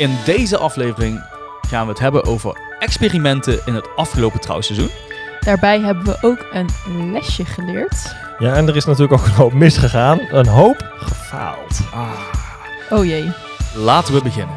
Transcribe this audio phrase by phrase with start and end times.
[0.00, 1.22] In deze aflevering
[1.60, 4.90] gaan we het hebben over experimenten in het afgelopen trouwseizoen.
[5.40, 6.68] Daarbij hebben we ook een
[7.12, 8.16] lesje geleerd.
[8.38, 10.20] Ja, en er is natuurlijk ook een hoop misgegaan.
[10.20, 11.80] Een hoop gefaald.
[12.90, 13.32] Oh jee.
[13.74, 14.54] Laten we beginnen.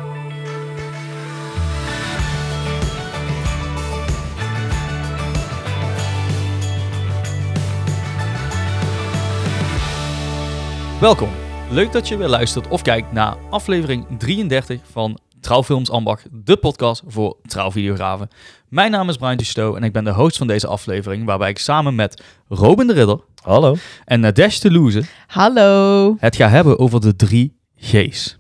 [11.00, 11.30] Welkom.
[11.70, 17.04] Leuk dat je weer luistert of kijkt naar aflevering 33 van Trouwfilms Ambacht, de podcast
[17.08, 18.30] voor trouwvideografen.
[18.70, 21.60] Mijn naam is Brian Dusto en ik ben de host van deze aflevering, waarbij ik
[21.60, 23.76] samen met Robin de Ridder Hallo.
[24.06, 26.16] en Nadesh Toulouse Hallo.
[26.20, 28.38] het ga hebben over de drie G's.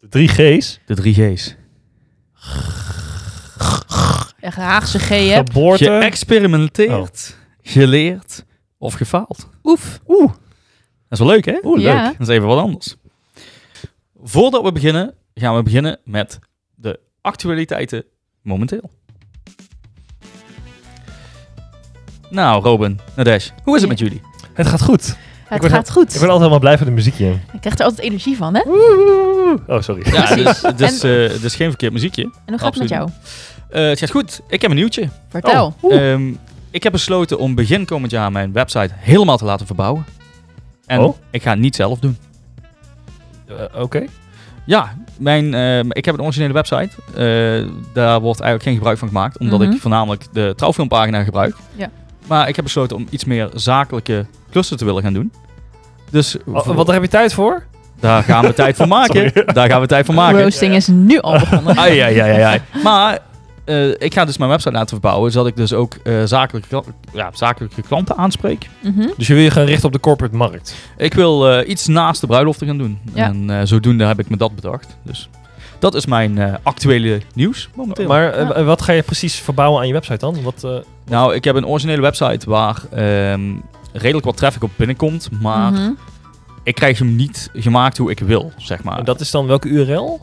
[0.00, 0.80] De drie G's.
[0.86, 1.56] De drie G's.
[4.40, 5.34] Echt Haagse G, hè?
[5.36, 5.84] Geboorte.
[5.84, 8.44] Geëxperimenteerd, geleerd
[8.78, 9.48] of gefaald.
[9.64, 10.00] Oef.
[10.08, 10.28] Oeh.
[11.08, 11.58] Dat is wel leuk, hè?
[11.62, 12.04] Oeh, Ja.
[12.04, 12.18] leuk.
[12.18, 12.96] Dat is even wat anders.
[14.22, 16.38] Voordat we beginnen, gaan we beginnen met
[16.74, 18.04] de actualiteiten
[18.42, 18.90] momenteel.
[22.30, 23.86] Nou, Robin, Nadesh, hoe is het Ja.
[23.88, 24.20] met jullie?
[24.52, 25.16] Het gaat goed.
[25.48, 26.02] Het gaat goed.
[26.14, 27.26] Ik ben altijd helemaal blij van de muziekje.
[27.26, 28.60] Je krijgt er altijd energie van, hè?
[29.66, 30.12] Oh, sorry.
[30.12, 32.22] Ja, dus, het is, eh, geen verkeerd muziekje.
[32.22, 33.10] En hoe gaat het met jou?
[33.70, 34.40] Eh, het gaat goed.
[34.48, 35.08] Ik heb een nieuwtje.
[35.28, 35.74] Vertel.
[35.88, 36.32] Ehm,
[36.70, 40.04] ik heb besloten om begin komend jaar mijn website helemaal te laten verbouwen.
[40.86, 41.16] En Oh.
[41.30, 42.16] ik ga het niet zelf doen.
[43.46, 44.04] Eh, Oké.
[44.64, 46.90] Ja, mijn, ehm, ik heb een originele website.
[47.14, 49.70] Eh, daar wordt eigenlijk geen gebruik van gemaakt, omdat Mhm.
[49.70, 51.54] ik voornamelijk de trouwfilmpagina gebruik.
[51.74, 51.90] Ja.
[52.26, 55.32] Maar ik heb besloten om iets meer zakelijke klussen te willen gaan doen.
[56.10, 57.62] Dus wat daar heb je tijd voor?
[58.00, 59.30] daar gaan we tijd voor maken.
[59.30, 59.52] Sorry.
[59.52, 60.42] Daar gaan we tijd voor maken.
[60.42, 61.76] Roasting is nu al begonnen.
[61.76, 62.60] Ai, ai, ai, ai, ai.
[62.82, 63.18] Maar
[63.68, 66.82] eh, ik ga dus mijn website laten verbouwen, zodat ik dus ook eh, zakelijke,
[67.12, 68.68] ja, zakelijke klanten aanspreek.
[68.82, 69.08] Mhm.
[69.16, 70.74] Dus je wil je gaan richten op de corporate markt.
[70.96, 72.98] Ik wil eh, iets naast de bruiloften gaan doen.
[73.14, 73.24] Ja.
[73.26, 74.96] En eh, zodoende heb ik me dat bedacht.
[75.02, 75.28] Dus
[75.78, 78.06] dat is mijn eh, actuele nieuws momenteel.
[78.08, 78.64] Maar Ja.
[78.64, 80.42] wat ga je precies verbouwen aan je website dan?
[80.42, 80.70] Wat, eh,
[81.06, 83.40] Nou, ik heb een originele website waar ehm,
[83.92, 85.28] redelijk wat traffic op binnenkomt.
[85.40, 85.90] Maar Mhm.
[86.62, 88.98] ik krijg hem niet gemaakt hoe ik wil, zeg maar.
[88.98, 90.20] en dat is dan welke URL?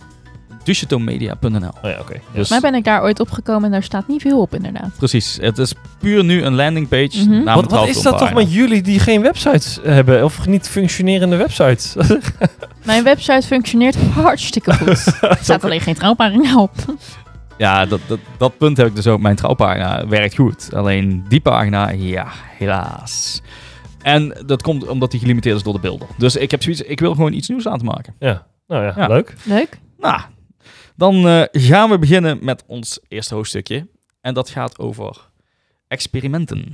[0.66, 2.14] Duchetomedia.nl Oh ja, oké.
[2.14, 4.90] Dus Volgens mij ben ik daar ooit opgekomen en daar staat niet veel op, inderdaad.
[4.98, 7.24] precies, het is puur nu een landingpage.
[7.28, 7.44] Mhm.
[7.44, 10.24] naar Wat, wat is dat toch met jullie die geen websites hebben?
[10.24, 11.96] Of niet functionerende websites?
[12.84, 14.88] Mijn website functioneert hartstikke goed.
[15.22, 16.72] Er staat alleen geen trouwpagina op.
[17.58, 19.20] Ja, dat, dat, dat punt heb ik dus ook.
[19.20, 20.74] Mijn trouwpagina werkt goed.
[20.74, 22.28] Alleen die pagina, ja,
[22.58, 23.42] helaas.
[24.02, 26.08] En dat komt omdat die gelimiteerd is door de beelden.
[26.18, 28.16] Dus ik heb zoiets, ik wil gewoon iets nieuws laten maken.
[28.20, 28.46] ja.
[28.68, 29.08] Nou ja, Ja.
[29.08, 29.34] leuk.
[29.44, 29.80] Leuk.
[30.00, 30.20] Nou,
[30.96, 33.88] dan eh, gaan we beginnen met ons eerste hoofdstukje.
[34.22, 35.30] En dat gaat over
[35.88, 36.74] experimenten.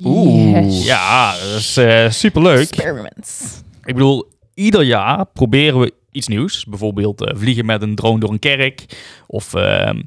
[0.00, 0.84] Yes.
[0.84, 2.58] Ja, dat is eh, superleuk.
[2.58, 3.60] Experiments.
[3.84, 6.64] Ik bedoel, ieder jaar proberen we iets nieuws.
[6.64, 8.84] Bijvoorbeeld eh, vliegen met een drone door een kerk.
[9.26, 10.02] Of ehm,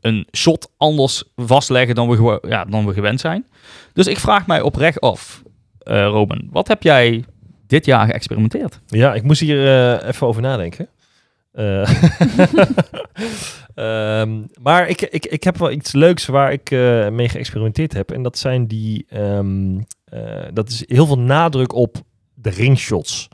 [0.00, 3.46] een shot anders vastleggen dan we, ja, dan we gewend zijn.
[3.92, 5.42] Dus ik vraag mij oprecht af,
[5.78, 7.24] eh Robin, wat heb jij
[7.66, 8.80] dit jaar geëxperimenteerd?
[8.86, 10.88] Ja, ik moest hier eh, even over nadenken.
[11.56, 12.04] Eh,
[13.74, 18.10] ehm, maar ik, ik, ik heb wel iets leuks waar ik eh, mee geëxperimenteerd heb.
[18.10, 19.06] En dat zijn die.
[19.08, 21.96] ehm, eh, dat is heel veel nadruk op
[22.34, 23.28] de ringshots.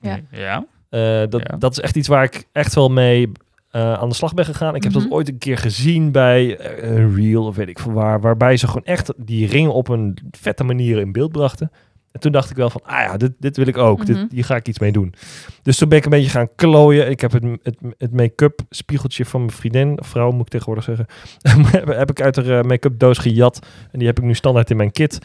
[0.00, 0.20] Ja.
[0.30, 0.66] ja.
[0.88, 1.56] Eh, dat, Ja.
[1.56, 3.32] dat is echt iets waar ik echt wel mee
[3.70, 4.74] eh, aan de slag ben gegaan.
[4.74, 5.02] Ik heb Mhm.
[5.02, 8.20] dat ooit een keer gezien bij een reel of weet ik van waar.
[8.20, 11.70] Waarbij ze gewoon echt die ring op een vette manier in beeld brachten.
[12.14, 13.98] En toen dacht ik wel van, ah ja, dit, dit wil ik ook.
[13.98, 14.06] Mhm.
[14.06, 15.14] dit, hier ga ik iets mee doen.
[15.62, 17.10] Dus toen ben ik een beetje gaan klooien.
[17.10, 21.06] Ik heb het, het, het make-up spiegeltje van mijn vriendin, vrouw moet ik tegenwoordig zeggen,
[21.98, 23.66] heb ik uit de make-up doos gejat.
[23.90, 25.18] En die heb ik nu standaard in mijn kit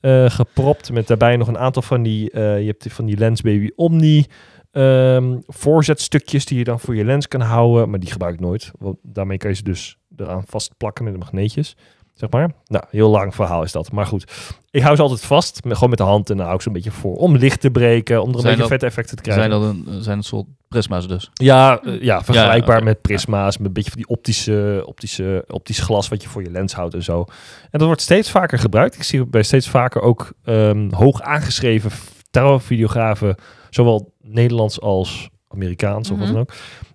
[0.00, 0.92] eh, gepropt.
[0.92, 4.26] Met daarbij nog een aantal van die, eh, je hebt van die Lens Baby Omni
[4.70, 7.90] ehm, voorzetstukjes die je dan voor je lens kan houden.
[7.90, 8.70] Maar die gebruik ik nooit.
[8.78, 11.76] Want daarmee kan je ze dus eraan vastplakken met de magneetjes.
[12.22, 12.52] Zeg maar.
[12.66, 13.92] Nou, heel lang verhaal is dat.
[13.92, 14.32] Maar goed,
[14.70, 15.64] ik hou ze altijd vast.
[15.64, 16.30] Met, gewoon met de hand.
[16.30, 17.16] En dan hou ik ze een beetje voor.
[17.16, 18.22] Om licht te breken.
[18.22, 19.44] Om er een Zijn beetje vette effecten te krijgen.
[19.50, 21.30] Zijn dat een, zijn een soort prisma's dus?
[21.34, 23.56] Ja, eh, ja vergelijkbaar met prisma's.
[23.58, 26.94] Met een beetje van die optische, optische, optisch glas wat je voor je lens houdt
[26.94, 27.24] en zo.
[27.60, 28.94] En dat wordt steeds vaker gebruikt.
[28.94, 31.90] Ik zie bij steeds vaker ook ehm, hoog aangeschreven
[32.30, 33.34] trouwvideografen,
[33.70, 36.34] zowel Nederlands als Amerikaans of wat Mhm.
[36.36, 36.52] dan ook,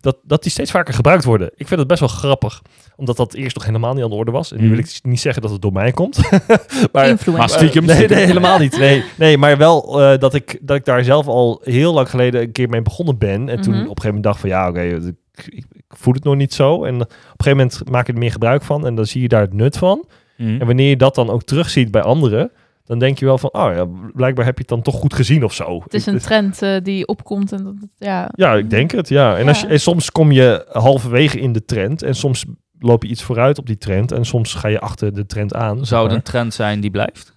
[0.07, 1.51] dat, dat die steeds vaker gebruikt worden.
[1.55, 2.61] Ik vind het best wel grappig,
[2.95, 4.51] omdat dat eerst nog helemaal niet aan de orde was.
[4.51, 4.75] En nu Mhm.
[4.75, 6.17] wil ik niet zeggen dat het door mij komt.
[6.91, 7.33] maar Influencer.
[7.33, 8.77] maar stiekem- Nee, nee, helemaal niet.
[8.77, 12.41] Nee, nee maar wel eh, dat, ik, dat ik daar zelf al heel lang geleden
[12.41, 13.49] een keer mee begonnen ben.
[13.49, 13.81] En toen Mhm.
[13.83, 15.13] op een gegeven moment dacht van ja, oké, ik,
[15.47, 16.83] ik, ik voel het nog niet zo.
[16.83, 19.27] En op een gegeven moment maak je er meer gebruik van en dan zie je
[19.27, 20.05] daar het nut van.
[20.37, 20.59] Mhm.
[20.59, 22.51] En wanneer je dat dan ook terugziet bij anderen,
[22.87, 25.43] dan denk je wel van, oh ja, blijkbaar heb je het dan toch goed gezien
[25.43, 25.81] of zo.
[25.83, 28.29] Het is een trend eh, die opkomt en dat, ja.
[28.35, 29.37] Ja, ik denk het, ja.
[29.37, 32.45] En, als je, en soms kom je halverwege in de trend en soms
[32.79, 35.85] loop je iets vooruit op die trend en soms ga je achter de trend aan.
[35.85, 36.17] Zou het maar.
[36.17, 37.33] een trend zijn die blijft?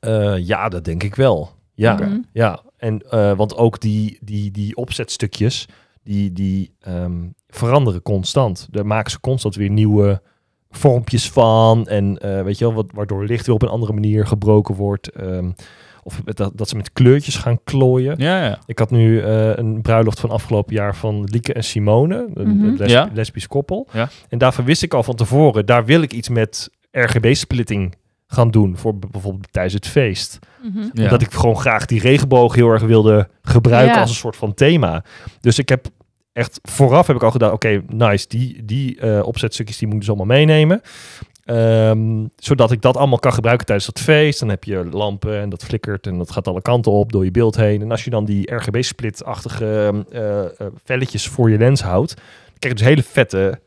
[0.00, 1.50] Eh, ja, dat denk ik wel.
[1.74, 2.18] Ja, Mhm.
[2.32, 2.60] ja.
[2.76, 5.68] En, eh, want ook die, die, die opzetstukjes,
[6.02, 8.68] die, die ehm, veranderen constant.
[8.70, 10.22] Daar maken ze constant weer nieuwe
[10.70, 11.86] vormpjes van.
[11.86, 15.08] En eh, weet je wel, wat, waardoor licht weer op een andere manier gebroken wordt.
[15.08, 15.50] Ehm,
[16.02, 18.14] of met dat, dat ze met kleurtjes gaan klooien.
[18.18, 18.58] Ja, ja.
[18.66, 22.76] Ik had nu eh, een bruiloft van afgelopen jaar van Lieke en Simone, een, een
[22.76, 23.08] lesb- Ja.
[23.12, 23.86] lesbisch koppel.
[23.92, 24.08] Ja.
[24.28, 27.94] En daarvan wist ik al van tevoren, daar wil ik iets met RGB-splitting
[28.26, 30.38] gaan doen, voor bijvoorbeeld tijdens het feest.
[30.62, 30.78] Mhm.
[30.92, 31.02] ja.
[31.02, 34.00] Omdat ik gewoon graag die regenboog heel erg wilde gebruiken Ja.
[34.00, 35.04] als een soort van thema.
[35.40, 35.86] Dus ik heb
[36.32, 40.00] echt vooraf heb ik al gedaan, oké, nice, die, die eh, opzetstukjes die moet ik
[40.02, 40.80] dus allemaal meenemen.
[41.44, 44.40] Ehm, zodat ik dat allemaal kan gebruiken tijdens dat feest.
[44.40, 47.30] Dan heb je lampen en dat flikkert en dat gaat alle kanten op door je
[47.30, 47.82] beeld heen.
[47.82, 50.46] En als je dan die RGB-split-achtige eh, eh,
[50.84, 53.60] velletjes voor je lens houdt, dan krijg je dus hele vette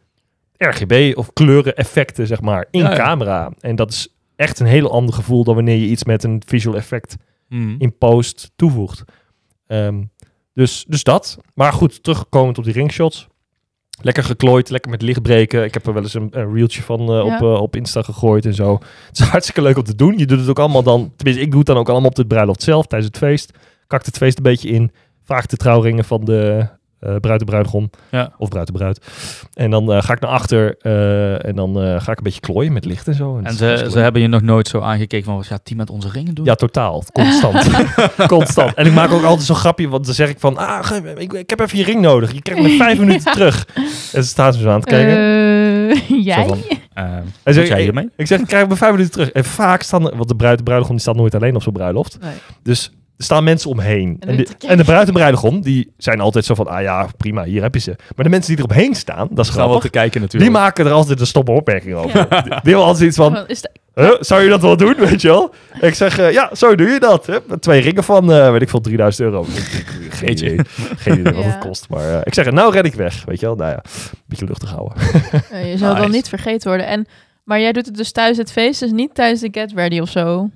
[0.57, 2.95] RGB of kleuren effecten, zeg maar, in Ja, ja.
[2.95, 3.51] camera.
[3.59, 6.75] En dat is echt een heel ander gevoel dan wanneer je iets met een visual
[6.75, 7.15] effect
[7.47, 7.75] Hmm.
[7.77, 9.03] in post toevoegt.
[9.67, 10.03] Ehm,
[10.53, 11.37] dus, dus dat.
[11.53, 13.27] Maar goed, terugkomend op die ringshots.
[14.01, 15.63] Lekker geklooid, lekker met licht breken.
[15.63, 17.35] Ik heb er wel eens een, een reeltje van eh, Ja.
[17.35, 18.73] op, eh, op Insta gegooid en zo.
[19.07, 20.17] Het is hartstikke leuk om te doen.
[20.17, 22.25] Je doet het ook allemaal dan, tenminste ik doe het dan ook allemaal op de
[22.25, 23.51] bruiloft zelf, tijdens het feest.
[23.87, 24.91] Kakt het feest een beetje in.
[25.23, 26.67] Vraag de trouwringen van de
[27.03, 27.89] eh bruid en bruidegom.
[28.11, 28.31] Ja.
[28.37, 29.05] Of bruid en bruid.
[29.53, 32.39] En dan eh, ga ik naar achter eh, en dan eh, ga ik een beetje
[32.39, 33.39] klooien met licht en zo.
[33.43, 36.09] En ze, ze hebben je nog nooit zo aangekeken van, wat gaat die met onze
[36.09, 36.45] ringen doen?
[36.45, 37.03] Ja, totaal.
[37.11, 37.69] Constant.
[38.27, 38.73] Constant.
[38.73, 41.49] En ik maak ook altijd zo'n grapje, want dan zeg ik van, ah, ik, ik
[41.49, 42.31] heb even je ring nodig.
[42.31, 43.67] Je krijgt me vijf minuten terug.
[44.13, 46.23] En ze staan ze zo aan het kijken.
[46.23, 46.47] Jij?
[46.47, 46.57] Van,
[47.43, 48.09] wat zegt, jij ik, hiermee?
[48.15, 49.31] ik zeg, ik krijg me vijf minuten terug.
[49.31, 52.17] En vaak staan, want de bruid en bruidegom die staat nooit alleen op zo'n bruiloft.
[52.21, 52.33] Nee.
[52.63, 54.15] Dus er staan mensen omheen.
[54.19, 57.07] En En, de, en de bruid en bruidegom, die zijn altijd zo van, ah ja,
[57.17, 57.95] prima, hier heb je ze.
[58.15, 59.81] Maar de mensen die eromheen staan, dat is we grappig.
[59.81, 60.51] te kijken Die natuurlijk.
[60.51, 62.17] maken er altijd een stomme opmerking over.
[62.17, 62.25] Ja.
[62.41, 65.21] Die, die hebben altijd iets van, Is de- Huh, zou je dat wel doen, weet
[65.21, 65.53] je wel?
[65.81, 67.25] Ik zeg, eh, ja, zo doe je dat.
[67.25, 67.37] Hè?
[67.47, 69.45] Met twee ringen van, eh, weet ik veel, 3000 euro.
[70.09, 70.59] Geen idee,
[70.97, 71.49] geen idee wat Ja.
[71.49, 71.89] het kost.
[71.89, 73.55] Maar eh, ik zeg, nou red ik weg, weet je wel?
[73.55, 74.97] Nou ja, een beetje luchtig houden.
[75.71, 76.09] Je zou dan Nice.
[76.15, 76.87] niet vergeten worden.
[76.87, 77.05] En,
[77.43, 80.09] maar jij doet het dus tijdens het feest, dus niet tijdens de get ready of
[80.09, 80.49] zo?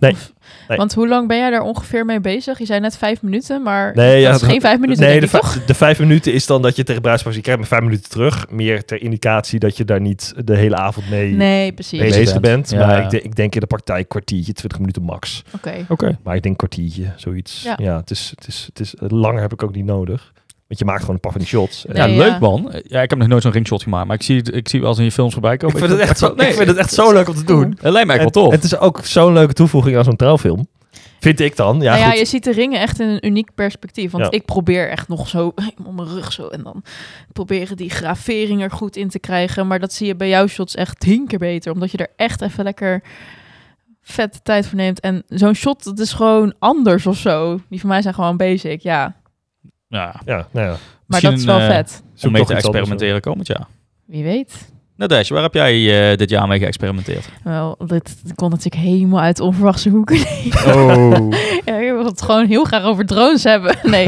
[0.00, 0.32] Nee, Of-
[0.68, 0.78] nee.
[0.78, 2.58] Want hoe lang ben jij daar ongeveer mee bezig?
[2.58, 5.30] Je zei net vijf minuten, maar Nee, ja, dat is geen vijf minuten, nee, denk
[5.30, 5.64] de, ik, vij- toch?
[5.66, 8.46] de vijf minuten is dan dat je tegen bruidspaar je krijgt me vijf minuten terug.
[8.50, 11.98] Meer ter indicatie dat je daar niet de hele avond mee Nee, precies.
[12.00, 12.42] Bezig bezig bent.
[12.68, 12.70] bent.
[12.70, 12.86] Ja.
[12.86, 15.42] Maar ik, de- ik denk in de praktijk kwartiertje, 20 minuten max.
[15.54, 15.84] Oké.
[15.88, 16.18] Oké.
[16.22, 17.62] Maar ik denk kwartiertje, zoiets.
[17.62, 17.96] Ja, Ja.
[17.96, 20.32] het is, het is, het is, langer heb ik ook niet nodig.
[20.68, 21.86] Want je maakt gewoon een paar van die shots.
[21.86, 22.72] En- Ja, leuk man.
[22.82, 24.88] Ja, ik heb nog nooit zo'n ringshot gemaakt, maar ik zie, het- ik zie wel
[24.88, 25.78] eens in je films voorbij ik, komen.
[25.78, 27.70] vind het echt zo, nee, ik vind het echt zo leuk om te doen.
[27.80, 28.52] Het lijkt me echt En- wel tof.
[28.52, 30.68] Het is ook zo'n leuke toevoeging aan zo'n trouwfilm.
[31.20, 31.80] Vind ik dan.
[31.80, 32.18] Ja, nou ja, goed.
[32.18, 34.10] je ziet de ringen echt in een uniek perspectief.
[34.10, 34.30] Want Ja.
[34.30, 35.46] ik probeer echt nog zo
[35.86, 36.82] op mijn rug zo en dan
[37.32, 39.66] proberen die gravering er goed in te krijgen.
[39.66, 42.42] Maar dat zie je bij jouw shots echt tien keer beter, omdat je er echt
[42.42, 43.02] even lekker
[44.02, 45.00] vette tijd voor neemt.
[45.00, 47.58] En zo'n shot, dat is gewoon anders of zo.
[47.68, 49.16] Die van mij zijn gewoon basic, ja.
[49.88, 50.76] Ja, Ja, nou ja.
[51.06, 52.02] Maar dat is wel een, eh, vet.
[52.22, 53.66] Om mee te experimenteren komend jaar.
[54.06, 54.72] Wie weet.
[54.96, 57.28] Nadesh, waar heb jij eh, dit jaar mee geëxperimenteerd?
[57.44, 60.16] Wel, dit komt natuurlijk helemaal uit onverwachte hoeken.
[60.66, 61.30] Oh.
[61.64, 63.76] ja, je wil het gewoon heel graag over drones hebben.
[63.90, 64.06] Nee.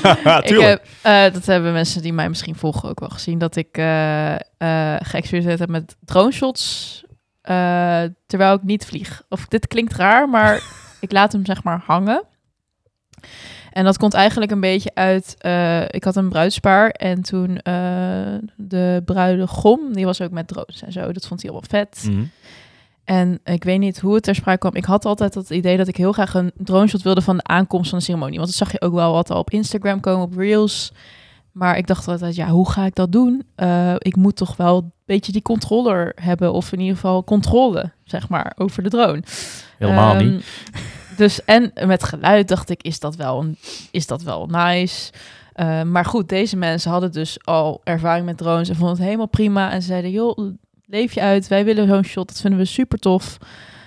[0.42, 3.38] ik heb, eh, dat hebben mensen die mij misschien volgen ook wel gezien.
[3.38, 4.40] Dat ik eh eh
[5.02, 7.04] geëxperimenteerd heb met drone shots.
[7.42, 9.22] eh, terwijl ik niet vlieg.
[9.28, 10.62] Of dit klinkt raar, maar
[11.00, 12.24] ik laat hem zeg maar hangen.
[13.72, 15.34] En dat komt eigenlijk een beetje uit...
[15.38, 17.72] eh, ik had een bruidspaar en toen eh,
[18.56, 19.80] de bruidegom...
[19.92, 21.12] die was ook met drones en zo.
[21.12, 22.04] Dat vond hij allemaal vet.
[22.10, 22.22] Mhm.
[23.04, 24.74] En ik weet niet hoe het ter sprake kwam.
[24.74, 27.44] Ik had altijd het idee dat ik heel graag een drone shot wilde van de
[27.44, 28.36] aankomst van de ceremonie.
[28.38, 30.92] Want dat zag je ook wel wat al op Instagram komen, op Reels.
[31.52, 33.42] Maar ik dacht altijd, ja, hoe ga ik dat doen?
[33.54, 36.52] Eh, ik moet toch wel een beetje die controller hebben.
[36.52, 39.22] Of in ieder geval controle, zeg maar, over de drone.
[39.78, 40.44] Helemaal Ehm, niet.
[41.16, 43.56] Dus en met geluid dacht ik, is dat wel, een-
[43.90, 45.12] is dat wel nice?
[45.52, 49.26] Eh, maar goed, deze mensen hadden dus al ervaring met drones en vonden het helemaal
[49.28, 49.70] prima.
[49.70, 50.38] En ze zeiden, joh,
[50.86, 53.38] leef je uit, wij willen zo'n shot, dat vinden we super tof.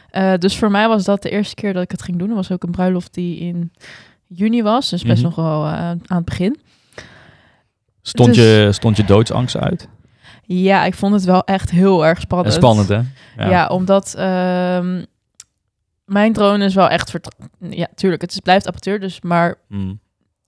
[0.10, 2.30] Eh, dus voor mij was dat de eerste keer dat ik het ging doen.
[2.30, 3.72] Er was ook een bruiloft die in
[4.28, 5.26] juni was, dus best Mhm.
[5.26, 6.60] nog wel eh, aan het begin.
[8.02, 9.88] Stond, dus- je, stond je doodsangst uit?
[10.44, 12.54] Ja, ik vond het wel echt heel erg En spannend.
[12.54, 13.02] spannend, hè?
[13.50, 15.04] Ja, omdat ehm,
[16.06, 17.50] mijn drone is wel echt vertrouwd.
[17.60, 20.00] Ja, tuurlijk, het is, blijft apparatuur, dus maar Mm.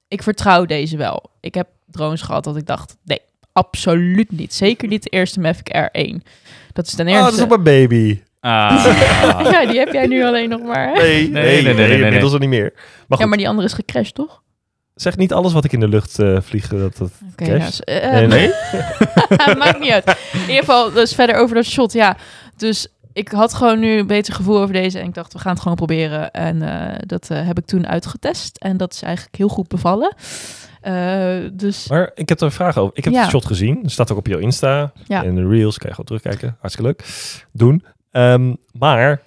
[0.08, 1.30] ik vertrouw deze wel.
[1.40, 3.22] Ik heb drones gehad dat ik dacht, nee,
[3.54, 4.54] absoluut niet.
[4.54, 6.16] Zeker niet de eerste Mavic R1.
[6.74, 7.38] Dat is ten Oh, dat eerste.
[7.38, 8.22] is op een baby.
[8.40, 8.86] Ah.
[9.52, 10.88] ja, die heb jij nu alleen nog maar.
[10.88, 10.94] Hè?
[10.94, 12.02] Nee, nee, nee, nee, nee, nee.
[12.04, 12.74] inmiddels al niet meer.
[13.08, 14.42] Maar Ja, maar die andere is gecrashed, toch?
[14.96, 16.68] zeg niet alles wat ik in de lucht eh, vlieg.
[16.68, 17.12] Dat, dat...
[17.72, 18.52] S- eh, Nee, nee.
[19.58, 20.18] Maakt niet uit.
[20.34, 21.94] In ieder geval, dus verder over dat shot.
[21.94, 22.18] Ja,
[22.56, 25.00] dus ik had gewoon nu een beter gevoel over deze.
[25.00, 26.32] En ik dacht, we gaan het gewoon proberen.
[26.32, 28.58] En eh, dat eh, heb ik toen uitgetest.
[28.58, 30.16] En dat is eigenlijk heel goed bevallen.
[30.82, 32.98] Eh, dus Maar ik heb er een vraag over.
[32.98, 33.22] Ik heb Ja.
[33.22, 33.80] het shot gezien.
[33.86, 34.92] Staat ook op jouw Insta.
[35.08, 35.24] Ja.
[35.24, 36.58] En de reels kan je gewoon terugkijken.
[36.60, 37.06] Hartstikke leuk.
[37.52, 37.86] Doen.
[38.12, 39.22] Ehm, maar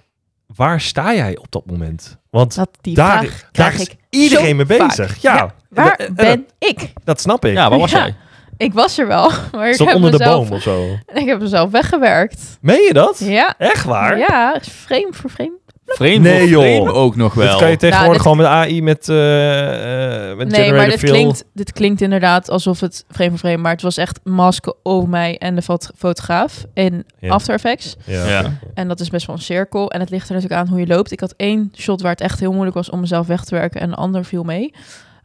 [0.55, 2.17] waar sta jij op dat moment?
[2.29, 4.87] Want dat die daar, vraag daar krijg is ik iedereen mee vaak.
[4.87, 5.21] bezig.
[5.21, 5.35] Ja.
[5.35, 6.93] Ja, Waar En- en- ben ik?
[7.03, 7.53] Dat snap ik.
[7.53, 7.97] Ja, waar was Ja.
[7.97, 8.15] jij?
[8.61, 10.85] Ik was er wel, maar ik heb, onder de mezelf, boom of zo.
[11.21, 12.57] ik heb mezelf weggewerkt.
[12.61, 13.19] Meen je dat?
[13.23, 14.17] Ja, Echt waar?
[14.17, 15.59] ja, frame voor frame.
[15.85, 16.63] Frame Nee, joh.
[16.63, 17.47] frame ook nog wel.
[17.47, 20.99] Dat kan je tegenwoordig Nou, gewoon met AI, met, eh eh met Nee, maar dit
[20.99, 21.09] fill.
[21.09, 25.09] klinkt, dit klinkt inderdaad alsof het frame voor frame, maar het was echt masken over
[25.09, 27.29] mij en de fot- fotograaf in Ja.
[27.29, 27.95] After Effects.
[28.05, 28.27] Ja.
[28.27, 28.51] Ja.
[28.73, 29.91] En dat is best wel een cirkel.
[29.91, 31.11] En het ligt er natuurlijk aan hoe je loopt.
[31.11, 33.81] Ik had één shot waar het echt heel moeilijk was om mezelf weg te werken
[33.81, 34.73] en een ander viel mee.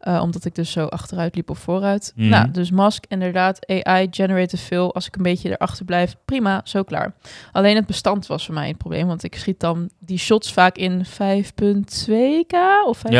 [0.07, 2.13] Eh, omdat ik dus zo achteruit liep of vooruit.
[2.17, 2.29] Mhm.
[2.29, 4.89] Nou, dus mask, inderdaad, AI, generated fill.
[4.89, 7.15] Als ik een beetje erachter blijf, prima, zo klaar.
[7.53, 9.07] Alleen het bestand was voor mij het probleem.
[9.07, 13.13] Want ik schiet dan die shots vaak in 5.2k of 5.1.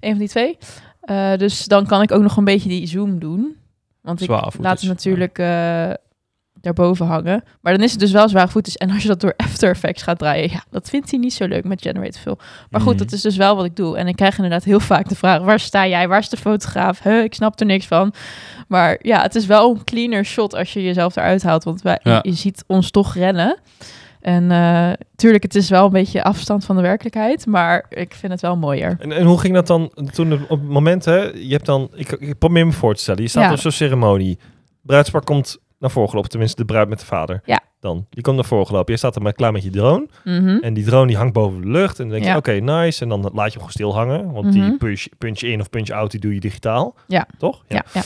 [0.00, 0.58] Een van die twee.
[1.00, 3.56] Eh, dus dan kan ik ook nog een beetje die zoom doen.
[4.00, 4.28] Want ik
[4.58, 5.38] laat het natuurlijk
[6.74, 7.44] daarboven hangen.
[7.60, 8.78] Maar dan is het dus wel zwaar footage.
[8.78, 11.46] En als je dat door After Effects gaat draaien, ja, dat vindt hij niet zo
[11.46, 12.36] leuk met Generate Fill.
[12.70, 13.02] Maar goed, Mhm.
[13.04, 13.96] dat is dus wel wat ik doe.
[13.96, 16.08] En ik krijg inderdaad heel vaak de vraag, waar sta jij?
[16.08, 17.02] Waar is de fotograaf?
[17.02, 18.12] Huh, ik snap er niks van.
[18.68, 21.64] Maar ja, het is wel een cleaner shot als je jezelf eruit haalt.
[21.64, 22.18] Want wij, Ja.
[22.22, 23.58] je ziet ons toch rennen.
[24.20, 27.46] En eh tuurlijk, het is wel een beetje afstand van de werkelijkheid.
[27.46, 28.96] Maar ik vind het wel mooier.
[29.00, 31.16] En, en hoe ging dat dan toen op het moment, hè?
[31.22, 33.22] Je hebt dan, ik, ik probeer me voor te stellen.
[33.22, 33.52] Je staat Ja.
[33.52, 34.38] op zo'n ceremonie.
[34.82, 37.40] Bruidspaar komt naar voren gelopen, tenminste de bruid met de vader.
[37.44, 37.60] Ja.
[37.80, 38.92] Dan, die komt naar voren gelopen.
[38.92, 40.06] Je staat er maar klaar met je drone.
[40.24, 40.48] Mhm.
[40.60, 41.98] En die drone die hangt boven de lucht.
[41.98, 42.36] En dan denk je, Ja.
[42.36, 43.02] oké, nice.
[43.02, 44.32] En dan laat je hem gewoon stil hangen.
[44.32, 44.76] Want die Mhm.
[44.76, 46.94] punch, punch in of punch out, die doe je digitaal.
[47.06, 47.26] Ja.
[47.38, 47.64] Toch?
[47.68, 48.02] Ja, ja.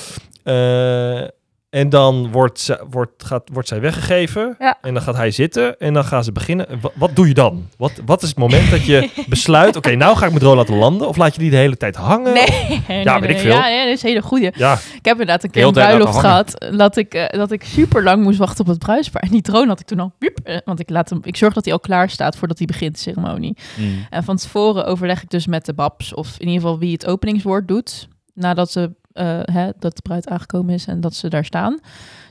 [1.23, 1.29] Eh,
[1.73, 4.57] en dan wordt, ze, wordt, gaat, wordt zij weggegeven.
[4.59, 4.79] Ja.
[4.81, 5.79] En dan gaat hij zitten.
[5.79, 6.69] En dan gaan ze beginnen.
[6.69, 7.69] En Wat, wat doe je dan?
[7.76, 9.76] Wat, wat is het moment dat je besluit...
[9.76, 11.09] Oké, nou ga ik mijn drone laten landen.
[11.09, 12.33] Of laat je die de hele tijd hangen?
[12.33, 13.45] Nee, nee, Ja, nee, weet ik nee.
[13.45, 13.55] veel.
[13.55, 14.52] Ja, ja, dat is een hele goede.
[14.57, 18.02] Ja, Ik heb inderdaad een keer een bruiloft gehad dat ik, eh, dat ik super
[18.02, 19.23] lang moest wachten op het bruidspaar.
[19.23, 21.55] En die drone had ik toen al, wiep, eh, want ik, laat hem, ik zorg
[21.55, 23.57] dat hij al klaar staat voordat hij begint, de ceremonie.
[23.76, 24.07] Mm.
[24.11, 27.07] En van tevoren overleg ik dus met de babs, of in ieder geval wie het
[27.07, 31.45] openingswoord doet, nadat ze, eh, hè, dat de bruid aangekomen is en dat ze daar
[31.45, 31.78] staan.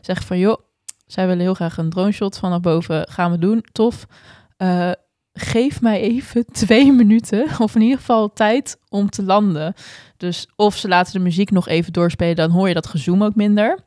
[0.02, 0.58] Zeg van, joh,
[1.06, 4.06] zij willen heel graag een drone shot vanaf boven, gaan we doen, tof.
[4.58, 4.92] Eh,
[5.34, 9.74] geef mij even twee minuten, of in ieder geval tijd om te landen.
[10.18, 13.36] Dus of ze laten de muziek nog even doorspelen, dan hoor je dat gezoom ook
[13.36, 13.80] minder.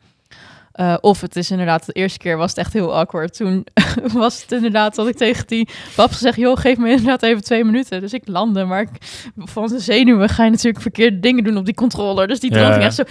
[0.74, 3.36] Eh, of het is inderdaad, de eerste keer was het echt heel awkward.
[3.36, 3.66] Toen
[4.12, 7.64] was het inderdaad dat ik tegen die pap gezegd, joh, geef me inderdaad even twee
[7.64, 8.00] minuten.
[8.00, 8.88] Dus ik landde, maar ik,
[9.36, 12.26] van de zenuwen ga je natuurlijk verkeerde dingen doen op die controller.
[12.28, 13.02] Dus die Ja, ging echt zo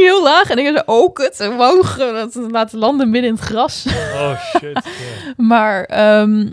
[0.00, 0.50] heel laag.
[0.50, 3.86] En ik zo, oh kut, en woog, dat laten landen midden in het gras.
[4.14, 4.80] Oh shit.
[5.36, 6.50] Maar ehm,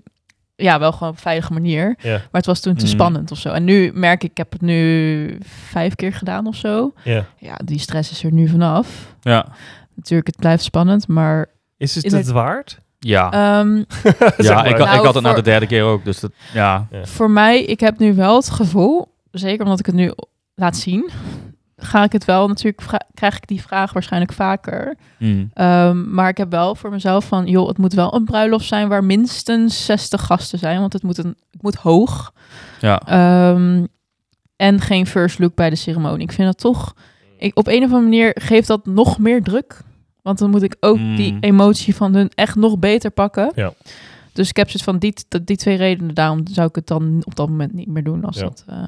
[0.55, 1.95] ja, wel gewoon op een veilige manier.
[2.03, 2.93] Maar het was toen te Mhm.
[2.93, 3.49] spannend of zo.
[3.49, 5.37] En nu merk ik, ik heb het nu
[5.69, 6.93] vijf keer gedaan of zo.
[7.03, 7.25] Ja.
[7.37, 9.15] Ja, die stress is er nu vanaf.
[9.21, 9.45] Ja.
[9.97, 12.79] Natuurlijk, het blijft spannend, maar Is het het waard?
[12.99, 13.31] Ja.
[13.61, 13.75] ehm,
[14.37, 14.67] ja, maar.
[14.67, 16.05] ik, had- Nou, ik had het na voor- de derde keer ook.
[16.05, 16.87] Dus dat, ja.
[17.03, 20.11] voor mij, ik heb nu wel het gevoel, zeker omdat ik het nu
[20.55, 21.09] laat zien,
[21.77, 22.81] ga ik het wel natuurlijk,
[23.13, 24.95] krijg ik die vraag waarschijnlijk vaker.
[25.17, 25.49] Mm.
[25.53, 28.87] Ehm, maar ik heb wel voor mezelf van, joh, het moet wel een bruiloft zijn
[28.87, 32.33] waar minstens 60 gasten zijn, want het moet, een, het moet hoog.
[32.79, 32.99] Ja.
[33.05, 33.85] Ehm,
[34.55, 36.21] en geen first look bij de ceremonie.
[36.27, 36.93] Ik vind dat toch,
[37.37, 39.81] ik, op een of andere manier geeft dat nog meer druk.
[40.21, 41.15] Want dan moet ik ook Mm.
[41.15, 43.51] die emotie van hun echt nog beter pakken.
[43.55, 43.73] Ja.
[44.33, 45.13] Dus ik heb zoiets van die,
[45.43, 46.13] die, twee redenen.
[46.15, 48.23] Daarom zou ik het dan op dat moment niet meer doen.
[48.23, 48.43] Als Ja.
[48.43, 48.83] dat, eh,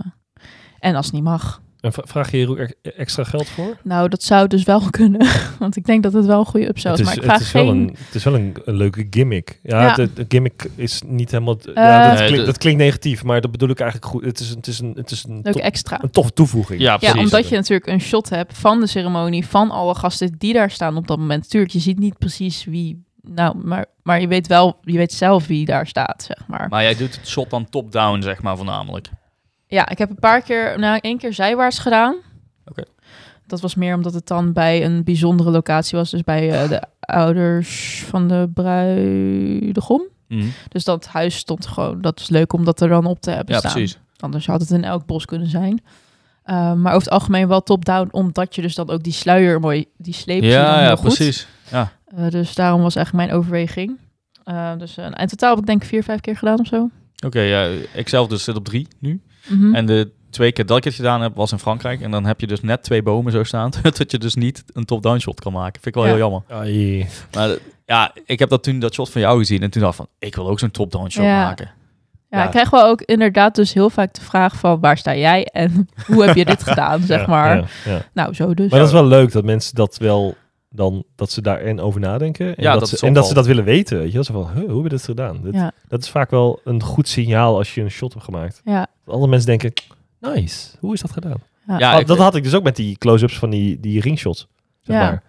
[0.79, 1.61] en als het niet mag.
[1.81, 3.77] En vraag je hier ook e- extra geld voor?
[3.83, 5.27] Nou, dat zou dus wel kunnen.
[5.59, 6.97] Want ik denk dat het wel een goede upsell is.
[6.97, 7.77] het, Maar is, ik vraag het, is wel geen...
[7.77, 9.59] een, het is wel een, een leuke gimmick.
[9.63, 9.93] Ja, Ja.
[9.95, 11.57] De, de gimmick is niet helemaal...
[11.59, 14.23] Eh, ja, dat, Nee, klinkt, de- dat klinkt negatief, maar dat bedoel ik eigenlijk goed.
[14.25, 16.03] Het is, een- het is een, het is een, tof- extra.
[16.03, 16.81] een toffe toevoeging.
[16.81, 17.19] Ja, Ja, precies.
[17.19, 20.97] omdat je natuurlijk een shot hebt van de ceremonie, van alle gasten die daar staan
[20.97, 21.49] op dat moment.
[21.49, 25.47] Tuurlijk, je ziet niet precies wie, nou, maar, maar je weet wel, je weet zelf
[25.47, 26.67] wie daar staat, zeg maar.
[26.69, 29.07] Maar jij doet het shot dan top-down, zeg maar, voornamelijk.
[29.71, 32.15] Ja, ik heb een paar keer, nou, één keer zijwaarts gedaan.
[32.65, 32.83] Oké.
[33.47, 36.81] Dat was meer omdat het dan bij een bijzondere locatie was, dus bij eh, de
[36.99, 40.01] ouders van de bruidegom.
[40.27, 40.51] Mm.
[40.67, 43.53] Dus dat huis stond gewoon, dat was leuk om dat er dan op te hebben
[43.53, 43.71] Ja, staan.
[43.71, 43.99] precies.
[44.17, 45.81] Anders had het in elk bos kunnen zijn.
[46.45, 49.85] Uh, maar over het algemeen wel top-down, omdat je dus dan ook die sluier mooi,
[49.97, 51.01] die sleep Ja, ja, goed.
[51.01, 51.47] precies.
[51.71, 51.91] Ja.
[52.17, 53.97] Uh, dus daarom was eigenlijk mijn overweging.
[54.43, 56.89] Eh, dus uh, in totaal heb ik denk ik vier, vijf keer gedaan of zo.
[57.25, 59.21] Oké, ja, ik zelf dus zit op drie nu.
[59.47, 59.75] Mhm.
[59.75, 62.01] En de twee keer dat ik het gedaan heb, was in Frankrijk.
[62.01, 64.85] En dan heb je dus net twee bomen zo staan, dat je dus niet een
[64.85, 65.81] top-down shot kan maken.
[65.81, 66.09] Vind ik wel Ja.
[66.09, 66.41] heel jammer.
[66.47, 67.07] Ai.
[67.35, 67.49] Maar
[67.85, 70.07] ja, ik heb dat toen dat shot van jou gezien en toen dacht ik van,
[70.19, 71.43] ik wil ook zo'n top-down shot Ja.
[71.43, 71.69] maken.
[72.29, 72.43] Ja, Ja.
[72.45, 75.89] ik krijg wel ook inderdaad dus heel vaak de vraag van waar sta jij en
[76.07, 77.55] hoe heb je dit gedaan, zeg Ja, maar.
[77.57, 78.01] ja, ja.
[78.13, 78.69] Nou, zo dus.
[78.69, 80.35] Maar dat is wel leuk dat mensen dat wel
[80.69, 83.27] dan dat ze daar en over nadenken en, Ja, dat, dat ze, en dat wel-
[83.27, 83.97] ze dat willen weten.
[83.97, 84.23] Weet je, wel?
[84.23, 85.41] Zo van, hoe heb je dit gedaan?
[85.43, 88.61] Dit, Ja, Dat is vaak wel een goed signaal als je een shot hebt gemaakt.
[88.63, 89.73] ja, Dat andere mensen denken,
[90.19, 91.37] nice, hoe is dat gedaan?
[91.67, 91.77] ja.
[91.79, 94.47] Ja, Oh, ik- dat had ik dus ook met die close-ups van die, die ringshots.
[94.81, 95.23] Zeg Ja, maar.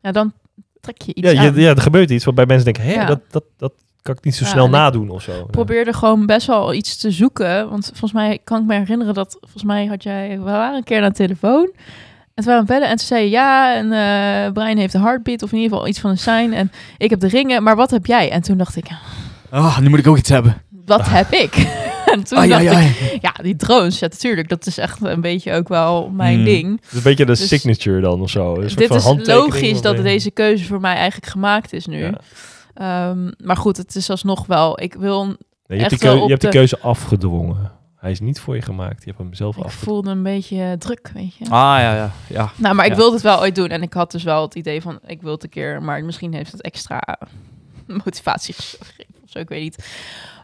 [0.00, 0.32] Ja, dan
[0.80, 1.54] trek je iets Ja, aan.
[1.54, 3.06] ja, er gebeurt iets waarbij mensen denken, hé, Ja.
[3.06, 3.72] dat, dat, dat
[4.02, 5.44] kan ik niet zo Ja, snel nadoen of zo.
[5.50, 7.68] probeerde gewoon best wel iets te zoeken.
[7.70, 9.36] Want volgens mij kan ik me herinneren dat...
[9.40, 10.28] Volgens mij had jij...
[10.38, 11.70] We waren een keer naar de telefoon.
[12.34, 12.88] En toen waren we bellen.
[12.88, 13.30] En toen zei.
[13.30, 15.42] Ja, en eh Brian heeft een heartbeat.
[15.42, 16.52] Of in ieder geval iets van een sign.
[16.52, 17.62] En ik heb de ringen.
[17.62, 18.30] Maar wat heb jij?
[18.30, 18.86] En toen dacht ik...
[19.50, 20.62] Ah, nu moet ik ook iets hebben.
[20.86, 21.54] Wat heb ik?
[22.14, 23.18] en toen Ai, dacht ai, ik...
[23.22, 23.98] Ja, die drones.
[23.98, 24.48] Ja, natuurlijk.
[24.48, 26.44] Dat is echt een beetje ook wel mijn Hmm.
[26.44, 26.80] ding.
[26.80, 28.54] Het is een beetje de Dus- signature dan of zo.
[28.54, 31.98] Een soort Dit van is logisch dat deze keuze voor mij eigenlijk gemaakt is nu.
[32.04, 32.12] Ja.
[32.74, 34.80] Ehm, maar goed, het is alsnog wel...
[34.82, 35.24] Ik wil...
[35.26, 35.36] Nee,
[35.66, 37.72] je hebt, die, je hebt die de- keuze afgedwongen.
[38.04, 38.98] Hij is niet voor je gemaakt.
[39.04, 40.02] Je hebt hem zelf Ik afgedwongen.
[40.02, 41.44] voelde een beetje druk, weet je.
[41.44, 42.10] Ah, ja, ja.
[42.28, 42.50] ja.
[42.56, 42.96] Nou, maar ik Ja.
[42.96, 43.68] wilde het wel ooit doen.
[43.68, 45.82] En ik had dus wel het idee van, ik wil het een keer.
[45.82, 47.18] Maar misschien heeft het extra
[48.04, 49.88] motivatie gegeven of zo, ik weet niet.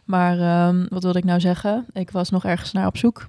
[0.05, 1.87] Maar ehm, wat wilde ik nou zeggen?
[1.93, 3.29] Ik was nog ergens naar op zoek.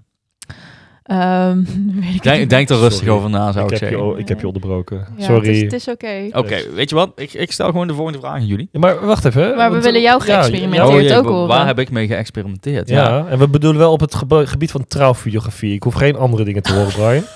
[1.04, 1.58] Ehm,
[2.24, 3.14] weet ik Denk, er rustig Sorry.
[3.14, 4.14] over na, zou Ik ik, heb, je, zeggen.
[4.14, 5.08] o- ik heb je onderbroken.
[5.18, 5.48] Ja, Sorry.
[5.48, 6.28] Het is, het is oké.
[6.32, 7.12] Oké, weet je wat?
[7.16, 8.70] Ik, ik stel gewoon de volgende vraag aan jullie.
[8.72, 9.56] Ja, maar wacht even.
[9.56, 11.48] Maar we willen jou geëxperimenteerd ook horen.
[11.48, 12.90] Waar heb ik mee geëxperimenteerd?
[12.90, 13.04] Ja.
[13.10, 13.26] Ja.
[13.28, 15.74] en we bedoelen wel op het gebe- gebied van trouwfotografie.
[15.74, 17.24] Ik hoef geen andere dingen te horen, Brian.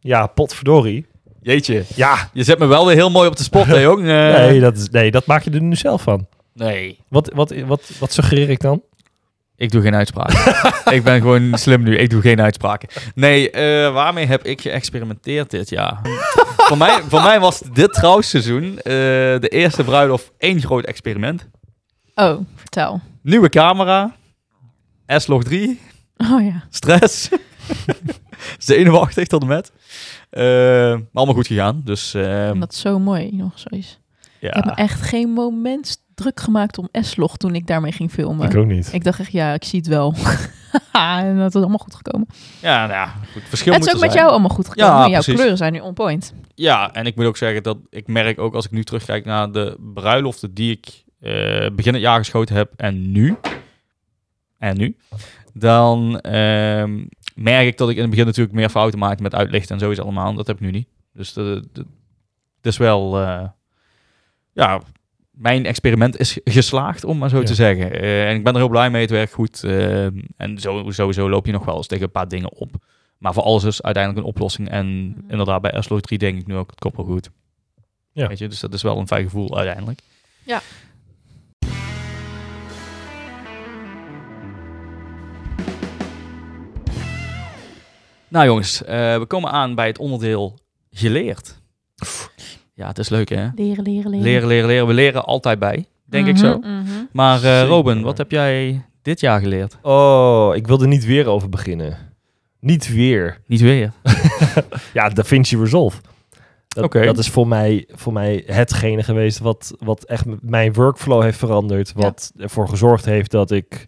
[0.00, 1.06] Ja, potverdorie.
[1.42, 1.82] Jeetje.
[1.94, 4.00] Ja, Je zet me wel weer heel mooi op de spot, hè, jong?
[4.08, 6.26] Eh, nee, dat is, nee, dat maak je er nu zelf van.
[6.52, 6.98] nee.
[7.08, 8.82] Wat, wat, wat, wat suggereer ik dan?
[9.56, 10.54] Ik doe geen uitspraken.
[10.96, 11.96] ik ben gewoon slim nu.
[11.96, 12.88] Ik doe geen uitspraken.
[13.14, 16.00] Nee, eh, waarmee heb ik geëxperimenteerd dit jaar?
[16.68, 18.82] voor, mij, voor mij was dit trouwseizoen eh,
[19.40, 21.48] de eerste bruiloft één groot experiment.
[22.14, 23.00] Oh, vertel.
[23.22, 24.14] Nieuwe camera.
[25.06, 25.80] S-Log 3.
[26.16, 26.64] Oh ja.
[26.70, 27.28] Stress.
[28.58, 29.72] Zenuwachtig tot en met.
[30.30, 31.80] Eh, maar allemaal goed gegaan.
[31.84, 34.00] Dus ehm, dat is zo mooi, nog zoiets.
[34.40, 34.48] ja.
[34.48, 38.50] Ik heb me echt geen moment druk gemaakt om S-log toen ik daarmee ging filmen.
[38.50, 38.92] Ik ook niet.
[38.92, 40.14] Ik dacht echt, ja, ik zie het wel.
[40.92, 42.26] en dat is allemaal goed gekomen.
[42.62, 43.42] ja, nou ja, goed.
[43.48, 44.22] Verschil het is ook er met zijn.
[44.22, 44.92] jou allemaal goed gekomen.
[44.92, 45.34] Ja, Jouw precies.
[45.34, 46.34] kleuren zijn nu on point.
[46.54, 49.52] Ja, en ik moet ook zeggen dat ik merk ook als ik nu terugkijk naar
[49.52, 53.36] de bruiloften die ik eh, begin het jaar geschoten heb en nu.
[54.58, 54.96] En nu.
[55.52, 59.74] Dan ehm, merk ik dat ik in het begin natuurlijk meer fouten maakte met uitlichten
[59.74, 60.34] en zo is allemaal.
[60.34, 60.88] Dat heb ik nu niet.
[61.12, 61.86] Dus het
[62.62, 63.48] is wel, eh,
[64.52, 64.80] ja,
[65.36, 67.44] mijn experiment is geslaagd, om maar zo Ja.
[67.44, 67.92] te zeggen.
[68.00, 69.64] Eh, en ik ben er heel blij mee, het werkt goed.
[69.64, 70.04] eh,
[70.36, 72.70] en zo, sowieso loop je nog wel eens tegen een paar dingen op.
[73.18, 74.68] Maar voor alles is uiteindelijk een oplossing.
[74.68, 77.30] En inderdaad, bij SLO 3 denk ik nu ook het koppel goed.
[78.12, 78.28] Ja.
[78.28, 80.00] Weet je, dus dat is wel een fijn gevoel uiteindelijk.
[80.44, 80.60] Ja.
[88.28, 90.58] Nou jongens, eh, we komen aan bij het onderdeel
[90.90, 91.60] geleerd.
[92.76, 93.48] Ja, het is leuk hè?
[93.54, 94.20] Leren, leren, leren.
[94.24, 94.86] Leren, leren, leren.
[94.86, 96.58] We leren altijd bij, denk ik Mhm, zo.
[96.58, 96.82] mhm.
[97.12, 97.66] Maar eh, Zeker.
[97.66, 99.78] Robin, wat heb jij dit jaar geleerd?
[99.82, 101.96] Oh, ik wil er niet weer over beginnen.
[102.60, 103.40] Niet weer.
[103.46, 103.92] Niet weer.
[104.92, 106.00] Ja, DaVinci Resolve.
[106.68, 111.38] Dat, dat is voor mij, voor mij hetgene geweest wat, wat echt mijn workflow heeft
[111.38, 111.92] veranderd.
[111.92, 113.86] Wat ervoor gezorgd heeft dat ik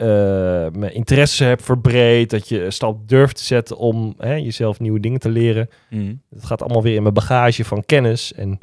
[0.00, 2.30] eh, mijn interesse heb verbreed.
[2.30, 5.68] Dat je een stap durft te zetten om hè, jezelf nieuwe dingen te leren.
[5.90, 6.14] Mhm.
[6.30, 8.32] Het gaat allemaal weer in mijn bagage van kennis.
[8.32, 8.58] En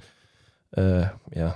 [0.70, 1.56] eh, ja,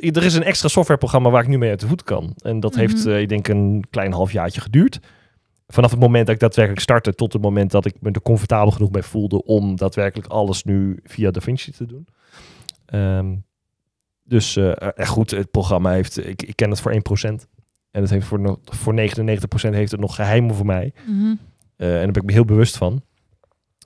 [0.00, 2.34] er is een extra softwareprogramma waar ik nu mee uit de voet kan.
[2.42, 3.08] En dat heeft, Mhm.
[3.08, 4.98] eh, ik denk, een klein halfjaartje geduurd.
[5.68, 8.70] Vanaf het moment dat ik daadwerkelijk startte tot het moment dat ik me er comfortabel
[8.70, 12.06] genoeg bij voelde om daadwerkelijk alles nu via DaVinci te doen.
[12.86, 13.34] Ehm,
[14.24, 17.46] dus eh, echt goed, het programma heeft, ik, ik ken het voor 1%.
[17.96, 20.92] En het heeft voor, nog- voor 99% heeft het nog geheimen voor mij.
[21.06, 21.34] Mhm.
[21.76, 23.02] Eh, en daar ben ik me heel bewust van.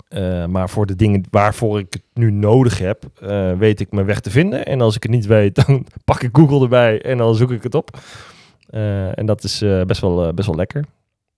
[0.09, 4.07] Eh, maar voor de dingen waarvoor ik het nu nodig heb, eh, weet ik mijn
[4.07, 4.65] weg te vinden.
[4.67, 7.63] En als ik het niet weet, dan pak ik Google erbij en dan zoek ik
[7.63, 7.99] het op.
[8.67, 10.85] Eh, en dat is eh, best, wel, eh, best wel lekker.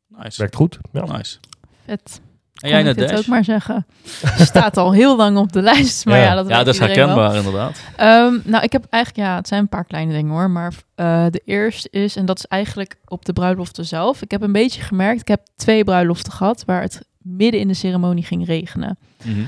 [0.08, 0.38] Nice.
[0.40, 0.78] Werkt goed.
[0.92, 1.04] Ja.
[1.16, 1.38] Nice.
[1.86, 2.20] Vet.
[2.62, 3.18] En jij net Dash?
[3.18, 3.86] ook maar zeggen.
[4.50, 6.24] Staat al heel lang op de lijst, maar Ja.
[6.24, 6.88] ja, dat Ja, dat is wel.
[6.88, 7.80] herkenbaar inderdaad.
[7.96, 10.50] Ehm, nou, ik heb eigenlijk, ja, het zijn een paar kleine dingen hoor.
[10.50, 14.22] Maar eh, de eerste is, en dat is eigenlijk op de bruiloften zelf.
[14.22, 17.74] Ik heb een beetje gemerkt, ik heb twee bruiloften gehad waar het midden in de
[17.74, 18.98] ceremonie ging regenen.
[19.24, 19.40] Mhm.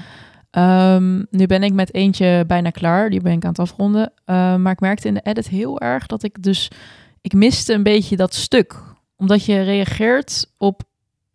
[0.50, 3.10] Ehm, nu ben ik met eentje bijna klaar.
[3.10, 4.12] Die ben ik aan het afronden.
[4.26, 6.70] Uh, maar ik merkte in de edit heel erg dat ik dus...
[7.20, 8.74] Ik miste een beetje dat stuk.
[9.16, 10.82] Omdat je reageert op...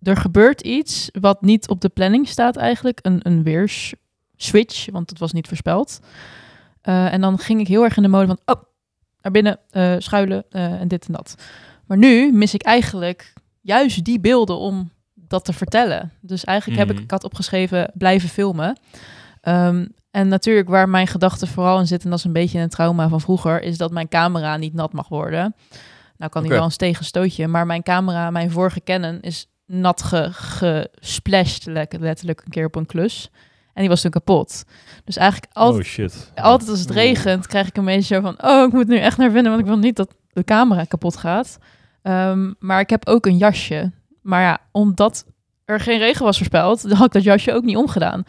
[0.03, 2.99] Er gebeurt iets wat niet op de planning staat eigenlijk.
[3.01, 5.99] Een, een weersswitch, want het was niet voorspeld.
[6.83, 8.39] Uh, en dan ging ik heel erg in de mode van...
[8.45, 8.63] Oh,
[9.21, 11.35] naar binnen, uh, schuilen en dit en dat.
[11.85, 16.11] Maar nu mis ik eigenlijk juist die beelden om dat te vertellen.
[16.21, 17.03] Dus eigenlijk heb ik, Mhm.
[17.03, 18.79] ik had opgeschreven blijven filmen.
[19.41, 22.69] Ehm, en natuurlijk waar mijn gedachten vooral in zitten, en dat is een beetje een
[22.69, 25.55] trauma van vroeger, is dat mijn camera niet nat mag worden.
[26.17, 26.59] Nou kan die Oké.
[26.59, 32.41] wel eens tegenstootje, maar mijn camera, mijn vorige Canon, is nat ge, gesplashed, le- letterlijk
[32.45, 33.29] een keer op een klus.
[33.73, 34.63] En die was toen kapot.
[35.03, 36.31] Dus eigenlijk altijd, Oh shit.
[36.35, 38.43] altijd als het regent, krijg ik een beetje zo van...
[38.43, 41.17] oh, ik moet nu echt naar binnen, want ik wil niet dat de camera kapot
[41.17, 41.57] gaat.
[42.01, 43.91] Ehm, maar ik heb ook een jasje.
[44.21, 45.25] Maar ja, omdat
[45.65, 46.91] er geen regen was voorspeld...
[46.91, 48.23] had ik dat jasje ook niet omgedaan.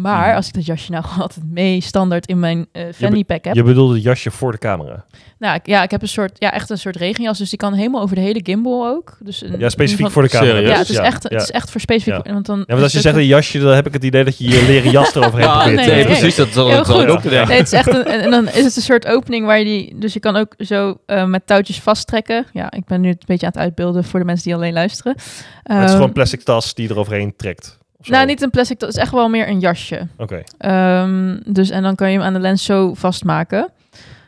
[0.00, 0.36] Maar Mhm.
[0.36, 3.54] als ik dat jasje nou altijd mee standaard in mijn eh fanny pack heb...
[3.54, 5.04] Je bedoelde het jasje voor de camera.
[5.38, 7.38] Nou, ik, ja, ik heb een soort, ja, echt een soort regenjas.
[7.38, 9.16] Dus die kan helemaal over de hele gimbal ook.
[9.20, 10.52] Dus een, Ja, specifiek van- voor de camera.
[10.52, 10.70] Serieus?
[10.72, 11.28] Ja, het is, echt, ja.
[11.28, 12.26] het is echt voor specifiek.
[12.26, 12.32] Ja.
[12.32, 14.38] Want dan Ja, want als je zegt een jasje, dan heb ik het idee dat
[14.38, 15.76] je je leren jas eroverheen Ja, probeert.
[15.76, 16.18] nee, te- nee, nee.
[16.18, 16.36] precies.
[16.36, 17.06] Dat, ik goed.
[17.06, 17.24] ook.
[17.24, 19.98] Nee, het is echt een, en dan is het een soort opening waar je die,
[19.98, 22.46] dus je kan ook zo eh, met touwtjes vasttrekken.
[22.52, 25.12] Ja, ik ben nu een beetje aan het uitbeelden voor de mensen die alleen luisteren.
[25.12, 25.22] Het
[25.62, 27.78] is Ehm, gewoon een plastic tas die je eroverheen trekt.
[28.02, 30.06] Nou, niet een plastic, dat is echt wel meer een jasje.
[30.16, 30.42] Oké.
[30.58, 33.70] Ehm, dus en dan kan je hem aan de lens zo vastmaken.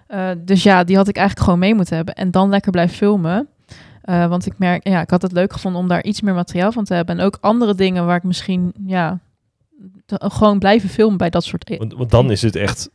[0.07, 2.97] Eh, dus ja, die had ik eigenlijk gewoon mee moeten hebben en dan lekker blijven
[2.97, 3.49] filmen.
[4.03, 6.73] Eh, want ik merk, ja, ik had het leuk gevonden om daar iets meer materiaal
[6.73, 7.19] van te hebben.
[7.19, 9.19] En ook andere dingen waar ik misschien, ja,
[10.07, 11.71] gewoon blijven filmen bij dat soort.
[11.71, 12.91] e- Want, want dan is het echt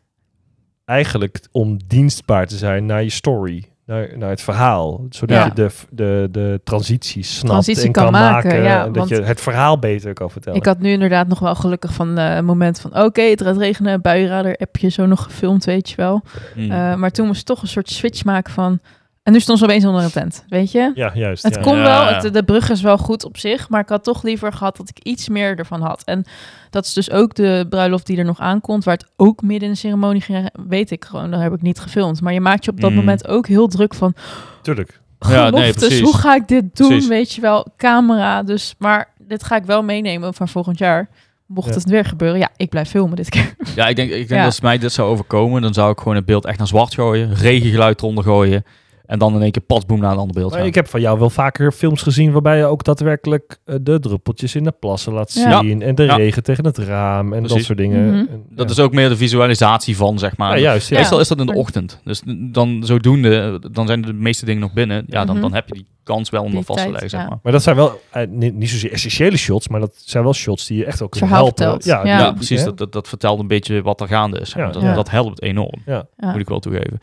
[0.86, 3.70] eigenlijk om dienstbaar te zijn naar je story.
[3.88, 5.06] Naar, naar het verhaal.
[5.10, 5.45] Zodat Ja.
[5.45, 8.63] je de, de, de transities snapt Transitie en kan kan, maken, maken.
[8.63, 10.60] ja, en dat want- je het verhaal beter kan vertellen.
[10.60, 13.00] Ik had nu inderdaad nog wel gelukkig van eh, een moment van...
[13.04, 16.21] oké, het gaat regenen, buienradar, heb je zo nog gefilmd, weet je wel.
[16.54, 16.71] Hmm.
[16.71, 18.80] Eh, maar toen moest ik toch een soort switch maken van...
[19.28, 20.92] en nu stond ze opeens onder een tent, weet je?
[20.96, 21.44] ja, juist.
[21.44, 21.62] Het ja.
[21.62, 22.22] kon Ja, wel, ja.
[22.22, 23.70] het, de brug is wel goed op zich...
[23.70, 26.04] maar ik had toch liever gehad dat ik iets meer ervan had.
[26.04, 26.26] En
[26.70, 28.84] dat is dus ook de bruiloft die er nog aankomt...
[28.84, 31.32] waar het ook midden in de ceremonie ging, weet ik gewoon.
[31.32, 32.22] Daar heb ik niet gefilmd.
[32.22, 32.96] Maar je maakt je op dat Mm.
[32.96, 34.13] moment ook heel druk van...
[34.62, 35.00] Tuurlijk.
[35.20, 36.02] Ja, nee, precies.
[36.02, 36.88] hoe ga ik dit doen?
[36.88, 37.08] Precies.
[37.08, 38.44] Weet je wel, camera.
[38.44, 41.10] Dus, maar dit ga ik wel meenemen van volgend jaar.
[41.46, 41.74] Mocht Ja.
[41.74, 43.56] het weer gebeuren, ja, ik blijf filmen dit keer.
[43.76, 44.36] Ja, ik denk, ik denk Ja.
[44.36, 46.94] dat als mij dit zou overkomen, dan zou ik gewoon het beeld echt naar zwart
[46.94, 48.66] gooien, regengeluid eronder gooien
[49.08, 50.67] en dan in één keer pasboom naar een ander beeld Maar gaan.
[50.67, 54.56] ik heb van jou wel vaker films gezien waarbij je ook daadwerkelijk eh, de druppeltjes
[54.56, 55.60] in de plassen laat Ja.
[55.62, 55.82] zien.
[55.82, 56.15] En de Ja.
[56.15, 58.06] regen tegen het raam en dat soort dingen.
[58.08, 58.15] Mhm.
[58.17, 58.72] En, Dat ja.
[58.72, 60.52] is ook meer de visualisatie van, zeg maar.
[60.56, 60.89] Ja, juist.
[60.89, 60.98] Ja.
[60.98, 62.00] Meestal is dat in de ochtend.
[62.04, 65.04] Dus dan zodoende, dan zijn de meeste dingen nog binnen.
[65.08, 65.43] Ja, dan, Mhm.
[65.43, 67.28] dan heb je die kans wel om dat vast te leggen, zeg ja.
[67.28, 67.38] maar.
[67.43, 70.67] Maar dat zijn wel eh, niet, niet zozeer essentiële shots, maar dat zijn wel shots
[70.67, 71.63] die je echt ook kunnen Verhaal helpen.
[71.82, 72.06] vertelt.
[72.06, 72.32] Ja, Ja.
[72.32, 72.63] Precies.
[72.63, 74.50] Dat, dat, dat vertelt een beetje wat er gaande is.
[74.50, 74.63] zeg Ja.
[74.63, 74.74] maar.
[74.74, 74.93] Dat, Ja.
[74.93, 76.08] dat helpt enorm, Ja.
[76.17, 77.00] moet ik wel toegeven.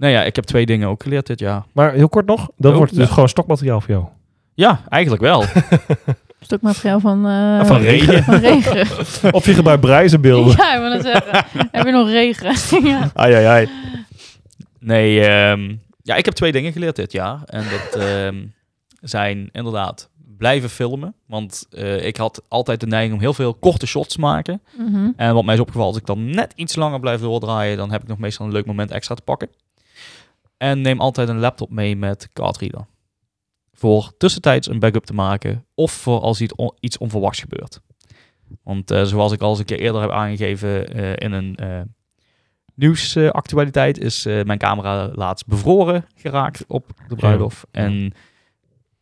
[0.00, 1.62] Nou ja, ik heb twee dingen ook geleerd dit jaar.
[1.72, 3.14] Maar heel kort nog, dan Oh, wordt het dus ja.
[3.14, 4.04] gewoon stokmateriaal voor jou.
[4.54, 5.44] Ja, eigenlijk wel.
[6.40, 8.22] Stuk materiaal van, eh, Van regen.
[8.24, 8.86] Van regen.
[9.34, 10.56] of je gebruikt breizenbeelden.
[10.56, 11.46] ja, ik wil het zeggen.
[11.70, 12.84] Heb je nog regen?
[12.88, 13.10] ja.
[13.14, 13.68] Ai, ai, ai.
[14.78, 17.40] Nee, ehm, ja, ik heb twee dingen geleerd dit jaar.
[17.46, 18.44] En dat ehm,
[19.00, 20.08] zijn inderdaad
[20.38, 21.14] blijven filmen.
[21.26, 24.62] Want eh, ik had altijd de neiging om heel veel korte shots te maken.
[24.76, 25.10] Mhm.
[25.16, 28.02] En wat mij is opgevallen, als ik dan net iets langer blijf doordraaien, dan heb
[28.02, 29.48] ik nog meestal een leuk moment extra te pakken.
[30.60, 32.86] En neem altijd een laptop mee met cardreader.
[33.72, 37.80] Voor tussentijds een backup te maken of voor als iets, on- iets onverwachts gebeurt.
[38.62, 41.80] Want eh, zoals ik al eens een keer eerder heb aangegeven eh, in een eh,
[42.74, 47.66] nieuwsactualiteit, is mijn camera laatst bevroren geraakt op de bruiloft.
[47.72, 47.80] Ja.
[47.80, 48.12] En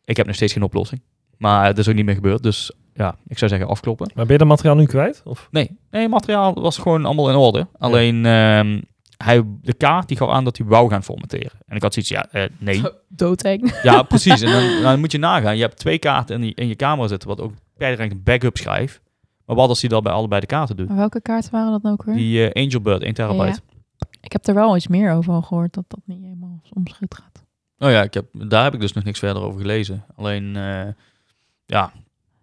[0.03, 1.01] ik heb nog steeds geen oplossing.
[1.37, 4.11] Maar het is ook niet meer gebeurd, dus ja, ik zou zeggen afkloppen.
[4.15, 5.21] Maar ben je dat materiaal nu kwijt?
[5.25, 5.47] Of?
[5.51, 7.67] Nee, nee, materiaal was gewoon allemaal in orde.
[7.77, 8.81] Alleen ehm,
[9.23, 11.59] hij, de kaart die gaf aan dat hij wou gaan formateren.
[11.65, 12.81] En ik had zoiets, ja, eh, nee.
[13.07, 13.79] Doodeng.
[13.83, 14.41] Ja, precies.
[14.41, 15.55] En dan, dan moet je nagaan.
[15.55, 18.57] Je hebt twee kaarten in, die, in je camera zitten, wat ook per een backup
[18.57, 19.01] schrijft.
[19.45, 20.87] Maar wat als hij dat bij allebei de kaarten doet?
[20.87, 22.15] Maar welke kaarten waren dat nou ook weer?
[22.15, 23.59] Die eh, Angelbird, 1 terabyte.
[24.21, 27.15] Ik heb er wel iets meer over al gehoord, dat dat niet helemaal soms goed
[27.15, 27.43] gaat.
[27.77, 30.05] Oh ja, ik heb, daar heb ik dus nog niks verder over gelezen.
[30.15, 30.87] Alleen, eh,
[31.65, 31.91] ja,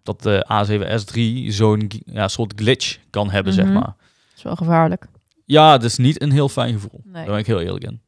[0.03, 3.61] dat de A7S3 zo'n ja, soort glitch kan hebben, Mhm.
[3.63, 3.83] zeg maar.
[3.83, 5.07] Dat is wel gevaarlijk.
[5.47, 7.01] Ja, het is niet een heel fijn gevoel.
[7.03, 7.13] Nee.
[7.13, 8.01] Daar ben ik heel eerlijk in.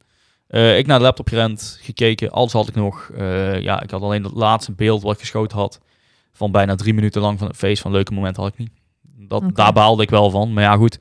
[0.46, 2.30] Eh, ik naar de laptop gerend, gekeken.
[2.30, 3.10] Alles had ik nog.
[3.16, 5.80] Eh, ja, ik had alleen dat laatste beeld wat ik geschoten had.
[6.32, 7.82] Van bijna drie minuten lang van het feest.
[7.82, 8.70] Van leuke momenten had ik niet.
[9.02, 9.54] Dat.
[9.54, 10.52] Daar baalde ik wel van.
[10.52, 10.98] Maar ja, goed.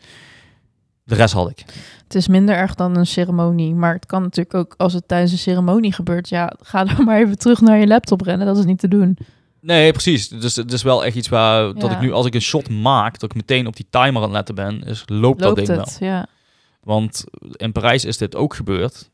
[1.04, 1.66] De rest had ik.
[2.04, 3.76] Het is minder erg dan een ceremonie.
[3.76, 6.30] Maar het kan natuurlijk ook als het tijdens een ceremonie gebeurt.
[6.30, 8.48] Ja, ga dan maar even terug naar je laptop rennen.
[8.48, 9.18] Dat is niet te doen.
[9.62, 10.30] Nee, precies.
[10.30, 13.20] Dus het is wel echt iets waar dat ik nu, als ik een shot maak,
[13.20, 15.98] dat ik meteen op die timer aan het letten ben, is loopt, dat ding het,
[16.00, 16.10] wel.
[16.10, 16.28] ja.
[16.84, 17.24] Want
[17.56, 19.10] in Parijs is dit ook gebeurd,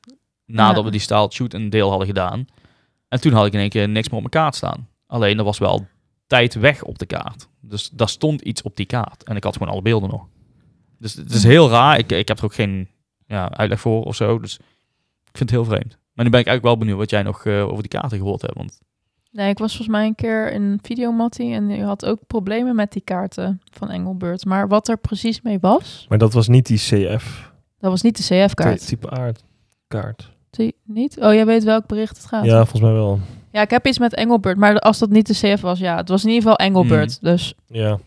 [0.46, 0.84] nadat Ja.
[0.84, 2.46] we die styled shoot een deel hadden gedaan.
[3.08, 4.88] En toen had ik in één keer niks meer op mijn kaart staan.
[5.08, 5.88] Alleen er was wel
[6.28, 7.48] tijd weg op de kaart.
[7.62, 9.24] Dus daar stond iets op die kaart.
[9.24, 10.26] En ik had gewoon alle beelden nog.
[11.00, 11.98] Dus het is heel raar.
[11.98, 12.88] Ik, ik heb er ook geen
[13.28, 14.40] ja, uitleg voor of zo.
[14.40, 14.56] Dus
[15.26, 15.98] ik vind het heel vreemd.
[16.14, 18.42] Maar nu ben ik eigenlijk wel benieuwd wat jij nog eh, over die kaarten gehoord
[18.42, 18.58] hebt.
[18.58, 18.80] Want
[19.36, 22.92] Nee, ik was volgens mij een keer in Videomattie en je had ook problemen met
[22.92, 24.46] die kaarten van Engelbert.
[24.46, 27.52] Maar wat er precies mee was, Maar dat was niet die CF.
[27.80, 28.88] dat was niet de CF-kaart.
[28.88, 30.32] Type aardkaart.
[30.50, 31.18] Die niet?
[31.22, 32.46] Oh, jij weet welk bericht het gaat.
[32.46, 33.20] Ja, volgens mij wel.
[33.52, 36.10] Ja, ik heb iets met Engelbert, maar als dat niet de CF was, ja, het
[36.10, 37.22] was in ieder geval Engelbert.
[37.22, 38.00] Dus Ja.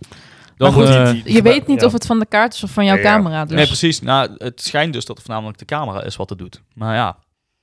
[0.57, 1.87] dan, goed, eh, je weet niet Ja.
[1.87, 3.03] of het van de kaart is of van jouw Ja.
[3.03, 3.45] camera.
[3.45, 4.01] Dus Nee, precies.
[4.01, 6.63] Nou, het schijnt dus dat het voornamelijk de camera is wat het doet.
[6.75, 7.17] Maar ja,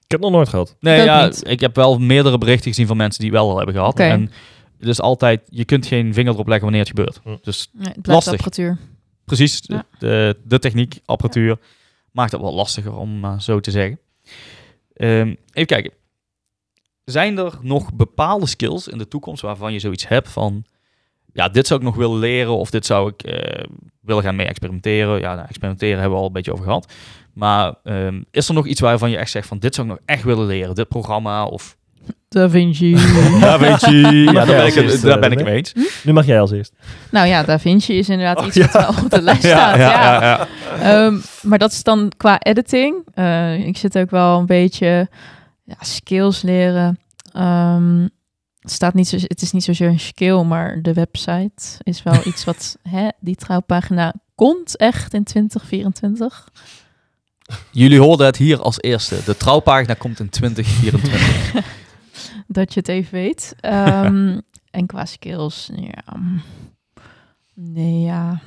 [0.06, 0.76] Ik heb het nog nooit gehad.
[0.80, 3.76] Nee, Ik ja, ik heb wel meerdere berichten gezien van mensen die wel al hebben
[3.76, 4.00] gehad.
[4.00, 4.32] En
[4.80, 7.20] het is altijd, je kunt geen vinger erop leggen wanneer het gebeurt.
[7.24, 7.36] Hm.
[7.42, 8.34] Dus nee, het blijft Lastig.
[8.34, 8.78] apparatuur.
[9.26, 9.86] precies, Ja.
[10.00, 11.58] de, de techniek, apparatuur,
[12.12, 14.00] maakt het wel lastiger om maar zo te zeggen.
[14.94, 15.92] Ehm, even kijken.
[17.06, 20.66] Zijn er nog bepaalde skills in de toekomst waarvan je zoiets hebt van...
[21.34, 23.64] Ja, dit zou ik nog willen leren of dit zou ik eh,
[24.02, 25.20] willen gaan mee experimenteren.
[25.20, 26.94] Ja, nou, experimenteren hebben we al een beetje over gehad.
[27.36, 30.02] Maar ehm, is er nog iets waarvan je echt zegt van dit zou ik nog
[30.06, 30.76] echt willen leren?
[30.76, 31.78] Dit programma of
[32.28, 32.94] Da Vinci.
[33.40, 34.24] Da Vinci.
[34.24, 35.74] Ja, daar ben ik, het- daar ben ik het mee eens.
[36.04, 36.74] Nu mag jij als eerst.
[37.12, 38.62] nou ja, Da Vinci is inderdaad Oh, iets ja.
[38.72, 39.78] wat wel op de lijst staat.
[39.78, 40.48] Ja, ja, ja.
[41.06, 42.96] Ehm, maar dat is dan qua editing.
[43.14, 45.10] Eh, ik zit ook wel een beetje
[45.64, 47.00] ja, skills leren.
[47.34, 48.02] Ehm,
[48.60, 52.16] het, staat niet zo, het is niet zozeer een skill, maar de website is wel
[52.28, 52.78] iets wat...
[52.90, 56.48] Hè, die trouwpagina komt echt in 2024.
[57.72, 59.16] Jullie hoorden het hier als eerste.
[59.26, 61.66] De trouwpagina komt in 2024.
[62.48, 63.56] Dat je het even weet.
[63.60, 64.40] Ehm,
[64.72, 66.20] en qua skills, ja...
[67.58, 68.40] Nee, ja.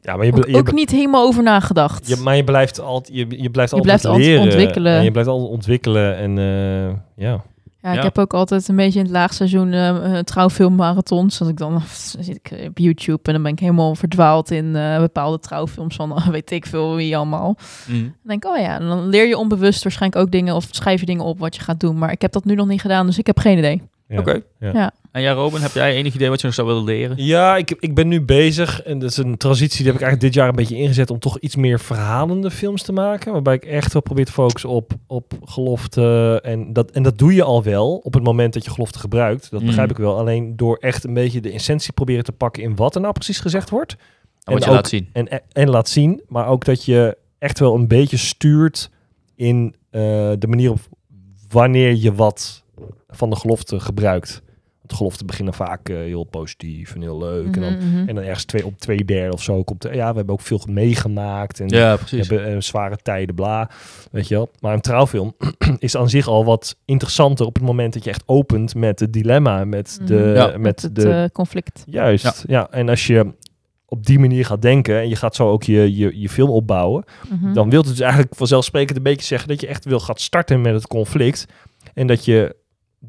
[0.00, 2.08] Ja, maar je, Ook, je, ook niet helemaal over nagedacht.
[2.08, 4.96] je, maar je blijft altijd, je, je blijft Je altijd blijft altijd ontwikkelen.
[4.96, 6.16] En je blijft altijd ontwikkelen.
[6.16, 7.44] En eh, ja.
[7.84, 8.02] Ja, ik Ja.
[8.02, 11.38] heb ook altijd een beetje in het laagseizoen uh, trouwfilmmarathons.
[11.38, 11.82] Dat ik dan
[12.20, 16.16] zit ik op YouTube en dan ben ik helemaal verdwaald in eh, bepaalde trouwfilms van
[16.16, 17.56] eh, weet ik veel wie allemaal.
[17.88, 18.02] Mm.
[18.02, 21.00] Dan denk ik, oh ja, en dan leer je onbewust waarschijnlijk ook dingen of schrijf
[21.00, 21.98] je dingen op wat je gaat doen.
[21.98, 23.82] Maar ik heb dat nu nog niet gedaan, dus ik heb geen idee.
[24.08, 24.18] Ja.
[24.18, 24.40] Oké.
[24.60, 24.70] Ja.
[24.72, 24.92] Ja.
[25.12, 27.16] En jij, Robin, heb jij enig idee wat je nog zou willen leren?
[27.24, 28.82] Ja, ik, ik ben nu bezig.
[28.82, 31.18] En dat is een transitie die heb ik eigenlijk dit jaar een beetje ingezet om
[31.18, 33.32] toch iets meer verhalende films te maken.
[33.32, 36.40] Waarbij ik echt wel probeer te focussen op, op gelofte.
[36.42, 39.50] En dat, en dat doe je al wel op het moment dat je gelofte gebruikt.
[39.50, 39.66] Dat Mm.
[39.66, 40.18] begrijp ik wel.
[40.18, 43.40] Alleen door echt een beetje de essentie proberen te pakken in wat er nou precies
[43.40, 43.96] gezegd wordt.
[44.44, 45.08] En wat je ook- laat zien.
[45.12, 46.22] En, en laat zien.
[46.28, 48.90] Maar ook dat je echt wel een beetje stuurt
[49.34, 50.00] in eh,
[50.38, 50.78] de manier op
[51.48, 52.63] wanneer je wat
[53.16, 54.42] van de gelofte gebruikt.
[54.78, 57.56] Want de geloften beginnen vaak eh, heel positief en heel leuk.
[57.56, 58.08] En, dan, Mhm, mhm.
[58.08, 60.40] en dan ergens twee, op twee derde of zo komt er, ja, we hebben ook
[60.40, 61.60] veel meegemaakt.
[61.60, 62.28] En Ja, we precies.
[62.28, 63.70] hebben eh, zware tijden, bla.
[64.10, 64.50] Weet je wel.
[64.60, 65.34] Maar een trouwfilm
[65.78, 69.12] is aan zich al wat interessanter op het moment dat je echt opent met het
[69.12, 70.14] dilemma, met de...
[70.14, 70.34] Mhm.
[70.34, 70.46] Ja.
[70.46, 71.82] met Met het de eh, conflict.
[71.86, 72.70] Juist, ja.
[72.70, 73.32] En als je
[73.86, 77.04] op die manier gaat denken en je gaat zo ook je, je, je film opbouwen,
[77.52, 80.60] dan wil het dus eigenlijk vanzelfsprekend een beetje zeggen dat je echt wil gaat starten
[80.60, 81.46] met het conflict
[81.94, 82.56] en dat je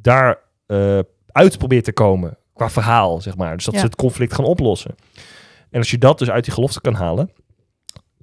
[0.01, 3.55] daar eh, uit probeert te komen qua verhaal, zeg maar.
[3.55, 3.79] Dus dat Ja.
[3.79, 4.95] ze het conflict gaan oplossen.
[5.69, 7.31] En als je dat dus uit die gelofte kan halen,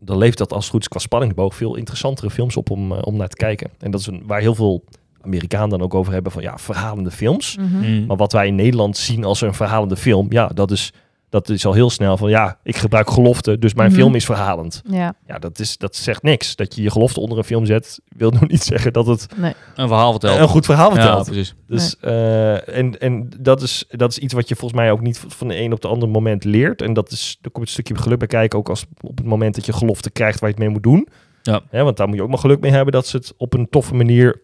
[0.00, 2.98] dan levert dat als het goed is qua spanningsboog veel interessantere films op om, eh,
[3.02, 3.70] om naar te kijken.
[3.78, 4.84] En dat is een, waar heel veel
[5.20, 7.56] Amerikanen dan ook over hebben van ja, verhalende films.
[7.56, 7.90] Mhm.
[7.90, 8.06] Mm.
[8.06, 10.92] Maar wat wij in Nederland zien als een verhalende film, ja, dat is,
[11.32, 13.98] dat is al heel snel van ja, ik gebruik gelofte, dus mijn Mhm.
[13.98, 14.82] film is verhalend.
[14.88, 16.56] Ja, Ja, dat, is, dat zegt niks.
[16.56, 19.52] Dat je je gelofte onder een film zet, wil nog niet zeggen dat het nee.
[19.74, 20.42] Een verhaal vertellen.
[20.42, 21.26] een goed verhaal ja, vertelt.
[21.26, 21.54] precies.
[21.66, 25.24] dus, eh, en en dat, is, dat is iets wat je volgens mij ook niet
[25.28, 26.82] van de een op de andere moment leert.
[26.82, 29.54] En dat is, daar komt een stukje geluk bij kijken, ook als op het moment
[29.54, 31.08] dat je gelofte krijgt waar je het mee moet doen.
[31.42, 31.60] Ja.
[31.70, 33.68] Hè, want daar moet je ook maar geluk mee hebben dat ze het op een
[33.70, 34.40] toffe manier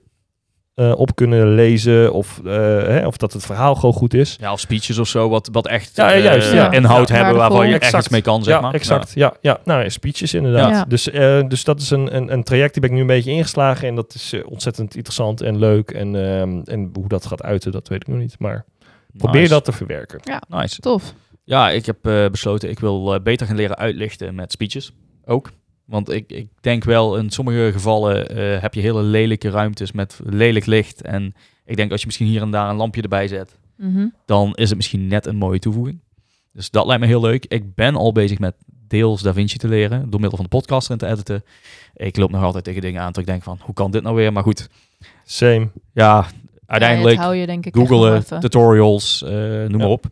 [0.78, 2.12] eh, op kunnen lezen.
[2.12, 4.36] Of, eh, hè, of dat het verhaal gewoon goed is.
[4.40, 6.70] Ja, of speeches of zo, wat, wat echt Ja, eh, juist, ja.
[6.72, 8.74] inhoud Ja, hebben waarvan je echt iets mee kan, zeg ja, maar.
[8.74, 9.12] exact.
[9.14, 9.58] Ja, ja.
[9.64, 10.70] nou, ja, speeches inderdaad.
[10.70, 10.84] Ja.
[10.84, 13.30] Dus, eh, dus dat is een, een, een traject die ben ik nu een beetje
[13.30, 13.88] ingeslagen.
[13.88, 15.90] En dat is eh, ontzettend interessant en leuk.
[15.90, 18.36] En, ehm, en hoe dat gaat uiten, dat weet ik nog niet.
[18.38, 18.64] Maar
[19.12, 19.18] Ja.
[19.18, 19.52] probeer Nice.
[19.52, 20.20] dat te verwerken.
[20.48, 20.80] Nice.
[20.80, 21.12] Tof.
[21.44, 24.92] Ja, ik heb eh, besloten, ik wil eh, beter gaan leren uitlichten met speeches.
[25.26, 25.50] Ook.
[25.88, 30.20] Want ik, ik denk wel, in sommige gevallen eh, heb je hele lelijke ruimtes met
[30.24, 31.02] lelijk licht.
[31.02, 34.06] En ik denk als je misschien hier en daar een lampje erbij zet, Mhm.
[34.26, 35.98] dan is het misschien net een mooie toevoeging.
[36.52, 37.44] Dus dat lijkt me heel leuk.
[37.48, 38.54] Ik ben al bezig met
[38.88, 41.44] deels DaVinci te leren, door middel van de podcast erin te editen.
[41.94, 44.14] Ik loop nog altijd tegen dingen aan dat ik denk van, hoe kan dit nou
[44.16, 44.32] weer?
[44.32, 44.68] Maar goed,
[45.24, 45.68] Same.
[45.92, 46.26] ja,
[46.66, 49.86] uiteindelijk Ja, je denk ik echt googlen, tutorials, eh, noem maar Ja.
[49.88, 50.04] op.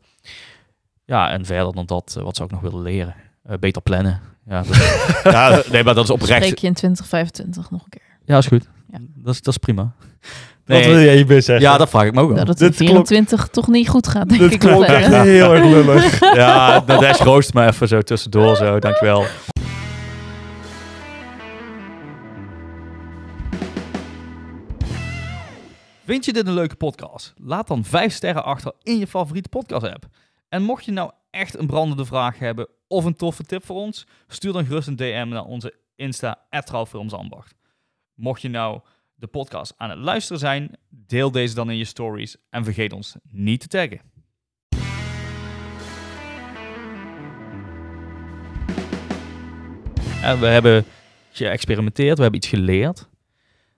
[1.04, 3.14] Ja, en verder dan dat, eh, wat zou ik nog willen leren?
[3.48, 4.20] Eh, beter plannen.
[4.48, 4.76] Ja, dat,
[5.34, 6.42] ja, nee, maar dat is oprecht.
[6.44, 8.02] Spreek je in 2025 nog een keer.
[8.24, 8.68] Ja, is goed.
[8.92, 8.98] Ja.
[9.14, 9.82] Dat, is, dat is prima.
[10.64, 11.64] Wat wil Nee, jij hierbij zeggen?
[11.66, 12.46] ja, dat vraag ik me ook Dat wel.
[12.46, 15.54] het Dit in 24 toch niet goed gaat, denk Dit ik wel klonk echt heel
[15.54, 16.20] erg lullig.
[16.34, 18.78] Ja, de Dash roost me even zo tussendoor, zo.
[18.78, 19.24] Dankjewel.
[26.04, 27.34] Vind je dit een leuke podcast?
[27.36, 30.06] Laat dan 5 sterren achter in je favoriete podcast app.
[30.56, 34.06] En mocht je nou echt een brandende vraag hebben of een toffe tip voor ons,
[34.28, 37.54] stuur dan gerust een DM naar onze Insta @trouwfilmsambacht.
[38.14, 38.80] Mocht je nou
[39.14, 43.16] de podcast aan het luisteren zijn, deel deze dan in je stories en vergeet ons
[43.30, 44.00] niet te taggen.
[50.22, 50.84] En we hebben
[51.30, 53.08] geëxperimenteerd, we hebben iets geleerd.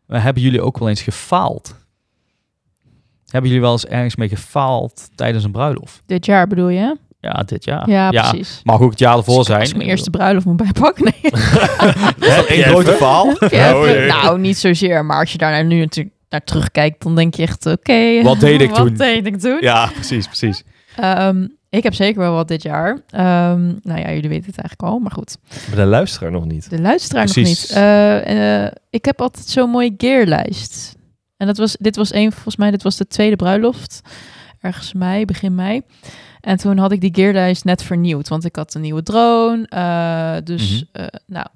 [0.07, 1.88] Maar hebben jullie ook wel eens gefaald?
[3.29, 6.03] Hebben jullie wel eens ergens mee gefaald tijdens een bruiloft?
[6.07, 6.97] Dit jaar bedoel je?
[7.21, 7.91] Ja, dit jaar.
[7.91, 8.61] Ja, precies.
[8.64, 9.61] Mag ook het jaar ervoor zijn.
[9.61, 11.33] Als ik mijn eerste bruiloft moet bijpakken, nee.
[12.49, 13.27] Één grote faal?
[13.38, 15.05] Heb je even- Oh, nou, niet zozeer.
[15.05, 18.23] Maar als je daar nu natuurlijk naar terugkijkt, dan denk je echt, oké.
[18.23, 18.95] Wat deed ik wat toen?
[18.95, 19.59] deed ik toen?
[19.61, 20.62] Ja, precies, precies.
[20.97, 23.01] Ehm, ik heb zeker wel wat dit jaar.
[23.11, 25.37] Ehm, nou ja, jullie weten het eigenlijk al, maar goed.
[25.69, 26.71] Maar de luisteraar nog niet.
[26.71, 27.71] De luisteraar nog niet.
[27.75, 30.97] Eh, eh, ik heb altijd zo'n mooie gearlijst.
[31.38, 34.01] En dat was, dit was een, volgens mij, dit was de tweede bruiloft.
[34.61, 35.83] Ergens mei, begin mei.
[36.40, 38.29] En toen had ik die gearlijst net vernieuwd.
[38.29, 39.66] Want ik had een nieuwe drone.
[39.68, 41.03] eh, dus, Mhm.
[41.05, 41.46] eh, nou,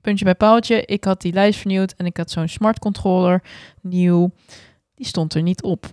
[0.00, 0.84] puntje bij paaltje.
[0.84, 1.92] Ik had die lijst vernieuwd.
[1.96, 3.42] En ik had zo'n smart controller
[3.82, 4.30] nieuw.
[4.94, 5.86] Die stond er niet op.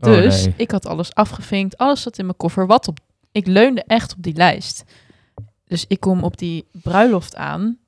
[0.00, 0.54] Oh, Dus nee.
[0.56, 1.76] ik had alles afgevinkt.
[1.78, 2.66] Alles zat in mijn koffer.
[2.66, 2.98] Wat op.
[3.32, 4.84] Ik leunde echt op die lijst.
[5.64, 7.78] Dus ik kom op die bruiloft aan.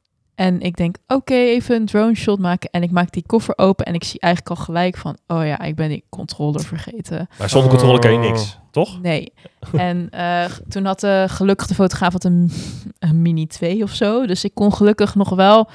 [0.42, 2.70] En ik denk, oké, even een drone shot maken.
[2.70, 3.86] En ik maak die koffer open.
[3.86, 7.28] En ik zie eigenlijk al gelijk van, oh ja, ik ben die controller vergeten.
[7.38, 9.00] Maar zonder controle kan je niks, toch?
[9.00, 9.32] Nee.
[9.76, 12.52] en eh, toen had de gelukkig de fotograaf had een,
[12.98, 14.26] een Mini 2 of zo.
[14.26, 15.68] Dus ik kon gelukkig nog wel...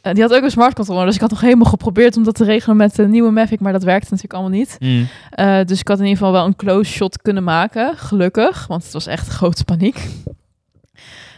[0.00, 1.06] eh, die had ook een smart controller.
[1.06, 3.60] Dus ik had nog helemaal geprobeerd om dat te regelen met de nieuwe Mavic.
[3.60, 4.76] Maar dat werkte natuurlijk allemaal niet.
[4.78, 5.08] Mm.
[5.30, 8.82] Eh, dus ik had in ieder geval wel een close shot kunnen maken, gelukkig, want
[8.84, 10.08] het was echt grote paniek.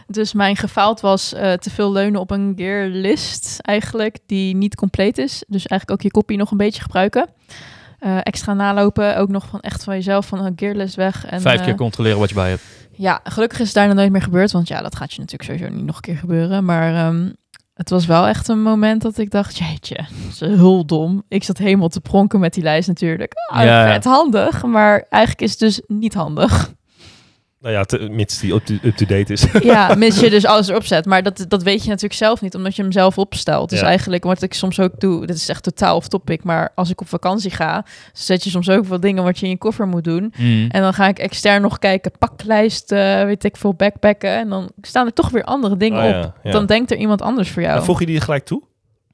[0.07, 5.17] Dus mijn gefaald was eh, te veel leunen op een gearlist eigenlijk, die niet compleet
[5.17, 5.43] is.
[5.47, 7.29] Dus eigenlijk ook je kopie nog een beetje gebruiken.
[7.99, 11.25] Eh, extra nalopen, ook nog van echt van jezelf, van een gearlist weg.
[11.25, 12.63] En, Vijf eh, keer controleren wat je bij hebt.
[12.91, 14.51] ja, gelukkig is het daar nog nooit meer gebeurd.
[14.51, 16.65] Want ja, dat gaat je natuurlijk sowieso niet nog een keer gebeuren.
[16.65, 17.29] Maar ehm,
[17.73, 21.23] het was wel echt een moment dat ik dacht, jeetje, dat is heel dom.
[21.27, 23.33] Ik zat helemaal te pronken met die lijst natuurlijk.
[23.51, 23.87] Ah, Ja.
[23.93, 26.73] vet handig, maar eigenlijk is het dus niet handig.
[27.63, 29.45] Nou ja, te- mits die up- up-to-date is.
[29.61, 31.05] ja, mits je dus alles erop zet.
[31.05, 33.69] Maar dat, dat weet je natuurlijk zelf niet, omdat je hem zelf opstelt.
[33.69, 33.85] Dus Ja.
[33.85, 36.43] eigenlijk wat ik soms ook doe, dit is echt totaal off topic.
[36.43, 39.51] Maar als ik op vakantie ga, zet je soms ook wel dingen wat je in
[39.51, 40.33] je koffer moet doen.
[40.37, 40.67] Mm.
[40.69, 44.29] En dan ga ik extern nog kijken, paklijst, eh, weet ik veel, backpacken.
[44.29, 46.13] En dan staan er toch weer andere dingen Oh op.
[46.13, 46.51] ja, ja.
[46.51, 47.77] Dan denkt er iemand anders voor jou.
[47.77, 48.63] En voeg je die gelijk toe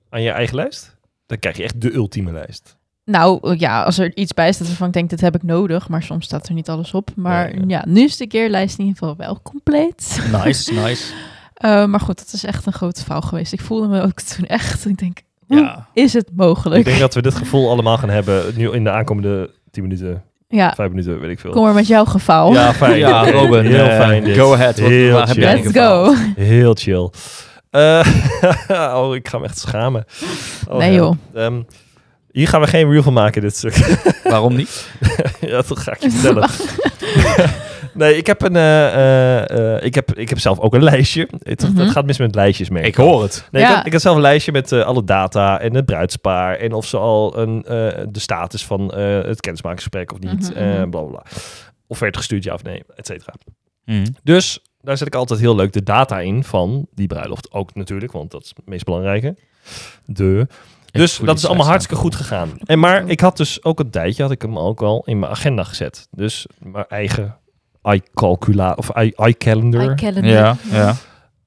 [0.10, 0.98] aan je eigen lijst?
[1.26, 2.78] Dan krijg je echt de ultieme lijst.
[3.12, 5.90] Nou ja, als er iets bij staat waarvan ik denk, dit heb ik nodig.
[5.90, 7.10] Maar soms staat er niet alles op.
[7.16, 7.84] Maar Ja, ja, ja.
[7.88, 10.20] nu is de keerlijst in ieder geval wel compleet.
[10.46, 11.14] Nice, nice.
[11.54, 13.54] Eh, maar goed, dat is echt een grote fout geweest.
[13.54, 15.88] Ik voelde me ook toen echt, ik denk, hoe Ja.
[15.94, 16.80] is het mogelijk?
[16.80, 20.24] Ik denk dat we dit gevoel allemaal gaan hebben nu in de aankomende 10 minuten,
[20.48, 21.52] Ja, 5 minuten, weet ik veel.
[21.52, 22.54] kom maar met jouw geval.
[22.54, 22.98] Ja, fijn.
[22.98, 24.38] Ja, Robin, Heel eh, fijn dit.
[24.38, 24.78] go ahead.
[24.78, 25.44] Heel chill.
[25.44, 26.14] Let's go.
[26.36, 27.10] Heel chill.
[27.70, 28.08] Eh,
[28.98, 30.06] oh, ik ga me echt schamen.
[30.70, 30.98] Oh, Nee, ja.
[30.98, 31.16] joh.
[31.34, 31.62] Ehm,
[32.40, 33.76] hier gaan we geen reel van maken, dit stuk.
[34.24, 34.92] Waarom niet?
[35.42, 36.50] ja, dat ga ik je vertellen.
[37.94, 41.28] nee, ik heb, een, eh, eh, eh, ik, heb, ik heb zelf ook een lijstje.
[41.44, 41.88] Het, het Mhm.
[41.88, 42.84] gaat mis met lijstjes, mee.
[42.84, 43.48] Ik hoor het.
[43.52, 43.76] Nee, ik, Ja.
[43.76, 46.56] had, ik had zelf een lijstje met alle data en het bruidspaar.
[46.56, 47.72] En of ze al een, eh,
[48.10, 50.50] de status van eh, het kennismakingsgesprek of niet.
[50.50, 50.90] Mhm, eh, mhm.
[50.90, 51.24] bla bla bla.
[51.88, 53.34] Of werd gestuurd, ja of nee, et cetera.
[53.86, 54.04] Mm.
[54.24, 57.52] Dus daar zet ik altijd heel leuk de data in van die bruiloft.
[57.52, 59.36] Ook natuurlijk, want dat is het meest belangrijke.
[60.06, 60.48] De.
[60.92, 62.50] Dus dat is allemaal hartstikke goed gegaan.
[62.66, 65.32] En maar ik had dus ook een tijdje, had ik hem ook al in mijn
[65.32, 66.08] agenda gezet.
[66.12, 67.38] Dus mijn eigen
[67.84, 69.92] iCalcula of i- iCalendar.
[69.92, 70.32] I calendar.
[70.32, 70.96] Ja, ja.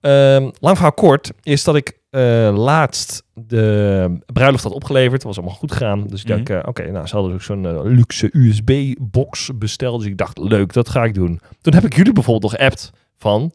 [0.00, 2.20] Ehm, lang verhaal kort is dat ik eh,
[2.57, 5.12] laatst de bruiloft had opgeleverd.
[5.12, 6.07] Het was allemaal goed gegaan.
[6.07, 6.37] Dus ik Mhm.
[6.44, 10.01] dacht, eh, oké, nou, ze hadden ook zo'n eh, luxe USB-box besteld.
[10.01, 11.40] Dus ik dacht, leuk, dat ga ik doen.
[11.61, 13.53] Toen heb ik jullie bijvoorbeeld nog geappt van,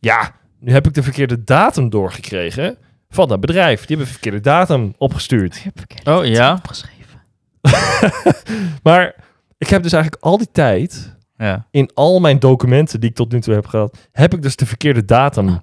[0.00, 2.76] ja, nu heb ik de verkeerde datum doorgekregen
[3.14, 3.78] van dat bedrijf.
[3.78, 5.56] Die hebben de verkeerde datum opgestuurd.
[5.56, 6.54] Ik heb Oh, iets ja?
[6.54, 7.20] opgeschreven.
[8.82, 9.14] Maar
[9.58, 11.66] ik heb dus eigenlijk al die tijd ja.
[11.70, 14.66] in al mijn documenten die ik tot nu toe heb gehad, heb ik dus de
[14.66, 15.60] verkeerde datum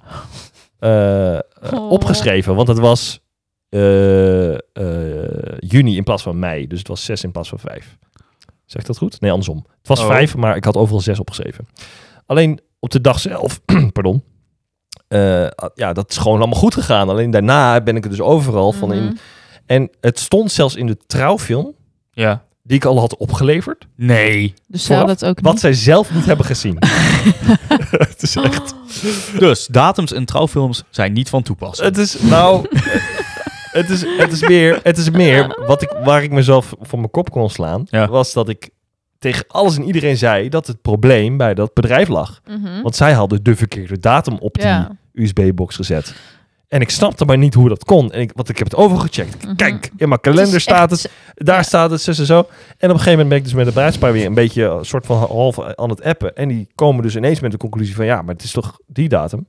[0.80, 1.41] eh, eh,
[1.74, 1.91] Oh.
[1.91, 2.56] opgeschreven.
[2.56, 3.20] Want het was
[3.70, 4.60] eh, eh,
[5.60, 6.68] juni in plaats van mei.
[6.68, 7.97] Dus het was 6 in plaats van 5.
[8.66, 9.22] Zeg ik dat goed?
[9.22, 9.66] Nee, andersom.
[9.78, 10.08] Het was Oh.
[10.08, 11.68] 5, maar ik had overal 6 opgeschreven.
[12.26, 13.62] Alleen op de dag zelf,
[13.93, 14.24] pardon.
[15.12, 17.09] Eh, ja, dat is gewoon allemaal goed gegaan.
[17.09, 19.03] Alleen daarna ben ik er dus overal van in.
[19.03, 19.16] Mhm.
[19.66, 21.74] En het stond zelfs in de trouwfilm
[22.12, 22.43] Ja.
[22.64, 23.88] die ik al had opgeleverd.
[23.95, 24.53] Nee.
[24.68, 25.62] Dus het ook Wat niet.
[25.62, 26.78] zij zelf niet hebben gezien.
[28.07, 28.74] het is echt.
[29.39, 31.88] Dus datums in trouwfilms zijn niet van toepassing.
[31.88, 32.66] Het is nou.
[33.80, 34.80] het, is, het is meer.
[34.84, 37.84] Het is meer wat ik, waar ik mezelf voor mijn kop kon slaan.
[37.86, 38.07] Ja.
[38.07, 38.70] Was dat ik
[39.20, 42.41] tegen alles en iedereen zei dat het probleem bij dat bedrijf lag.
[42.47, 42.82] Mhm.
[42.82, 44.91] Want zij hadden de verkeerde datum op die Ja.
[45.14, 46.16] USB-box gezet.
[46.68, 48.12] En ik snapte maar niet hoe dat kon.
[48.12, 49.45] En ik, want ik heb het overgecheckt.
[49.45, 49.55] Mhm.
[49.55, 51.12] Kijk, in mijn kalender staat het.
[51.36, 51.64] Daar ja.
[51.64, 52.38] staat het, zus en zo.
[52.38, 54.86] En op een gegeven moment ben ik dus met de bruidspaar weer een beetje een
[54.86, 56.36] soort van half aan het appen.
[56.36, 59.09] En die komen dus ineens met de conclusie van ja, maar het is toch die
[59.09, 59.47] datum?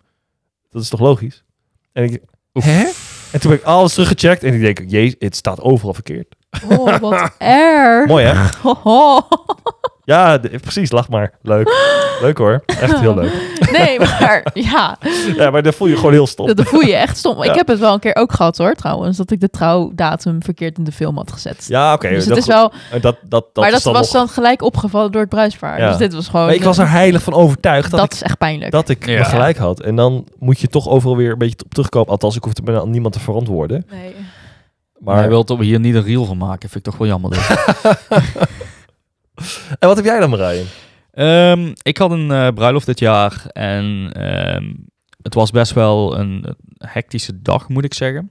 [0.70, 1.44] Dat is toch logisch?
[1.92, 2.84] En ik, hè?
[3.32, 6.34] En toen heb ik alles teruggecheckt en ik denk, jezus, het staat overal verkeerd.
[6.68, 8.06] Oh, wat erg.
[8.06, 8.48] Mooi hè?
[10.04, 11.32] Ja, de- precies, lach maar.
[11.42, 11.68] Leuk.
[12.20, 12.62] Leuk hoor.
[12.66, 13.32] Echt heel leuk.
[13.72, 14.96] Nee, maar ja,
[15.36, 16.46] Ja, maar dan voel je gewoon heel stom.
[16.54, 17.36] dat voel je echt stom.
[17.42, 17.50] Ja.
[17.50, 19.16] Ik heb het wel een keer ook gehad hoor, trouwens.
[19.16, 21.64] Dat ik de trouwdatum verkeerd in de film had gezet.
[21.68, 22.08] Ja, oké.
[22.08, 24.62] dus dat, het is wel, dat, dat, dat maar dat dan was nog- dan gelijk
[24.62, 25.78] opgevallen door het bruidspaar.
[25.78, 25.88] Ja.
[25.88, 26.46] Dus dit was gewoon...
[26.46, 28.70] Maar ik was er heilig van overtuigd dat, dat ik, is echt pijnlijk.
[28.72, 29.18] dat ik Ja.
[29.18, 29.80] me gelijk had.
[29.80, 32.08] En dan moet je toch overal weer een beetje op terugkomen.
[32.08, 33.86] Althans, ik hoef het bijna aan niemand te verantwoorden.
[33.90, 34.14] Nee.
[34.98, 36.68] Maar, je wilt er hier niet een reel van maken.
[36.68, 37.30] Vind ik toch wel jammer.
[39.82, 40.64] En wat heb jij dan, Marije?
[41.12, 43.46] Ehm, ik had een eh, bruiloft dit jaar.
[43.52, 44.72] En ehm,
[45.22, 48.30] het was best wel een hectische dag, moet ik zeggen.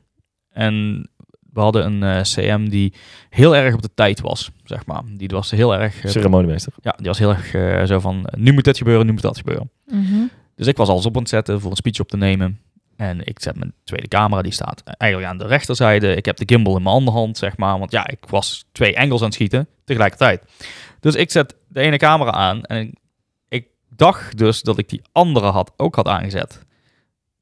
[0.49, 1.07] En
[1.53, 2.93] we hadden een eh, CM die
[3.29, 5.01] heel erg op de tijd was, zeg maar.
[5.17, 6.03] Die was heel erg...
[6.03, 6.73] eh, Ceremoniemeester.
[6.81, 8.29] ja, die was heel erg zo van...
[8.37, 9.71] nu moet dit gebeuren, nu moet dat gebeuren.
[9.85, 10.21] Mhm.
[10.55, 12.59] Dus ik was alles op aan het zetten voor een speech op te nemen.
[12.95, 16.15] En ik zet mijn tweede camera, die staat eigenlijk aan de rechterzijde.
[16.15, 17.79] Ik heb de gimbal in mijn andere hand, zeg maar.
[17.79, 20.43] Want ja, ik was twee angles aan het schieten tegelijkertijd.
[21.01, 22.93] Dus ik zet de ene camera aan en ik,
[23.47, 26.65] ik dacht dus dat ik die andere had, ook had aangezet.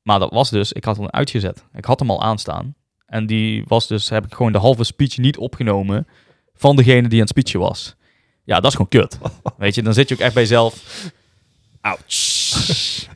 [0.02, 1.64] Maar dat was dus, ik had hem uitgezet.
[1.74, 2.76] Ik had hem al aanstaan.
[3.06, 6.08] En die was dus, heb ik gewoon de halve speech niet opgenomen
[6.54, 7.96] van degene die aan het speechen was.
[8.44, 9.18] Ja, dat is gewoon kut.
[9.58, 10.84] Weet je, dan zit je ook echt bij jezelf.
[11.82, 13.08] Ouch.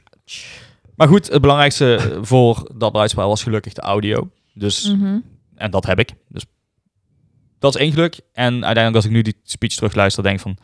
[0.96, 4.30] Maar goed, het belangrijkste voor dat bruidspaar was gelukkig de audio.
[4.54, 5.20] Dus, Mhm.
[5.56, 6.10] en dat heb ik.
[6.28, 6.46] Dus
[7.64, 8.20] dat is één geluk.
[8.34, 10.58] En uiteindelijk als ik nu die speech terugluister, denk van...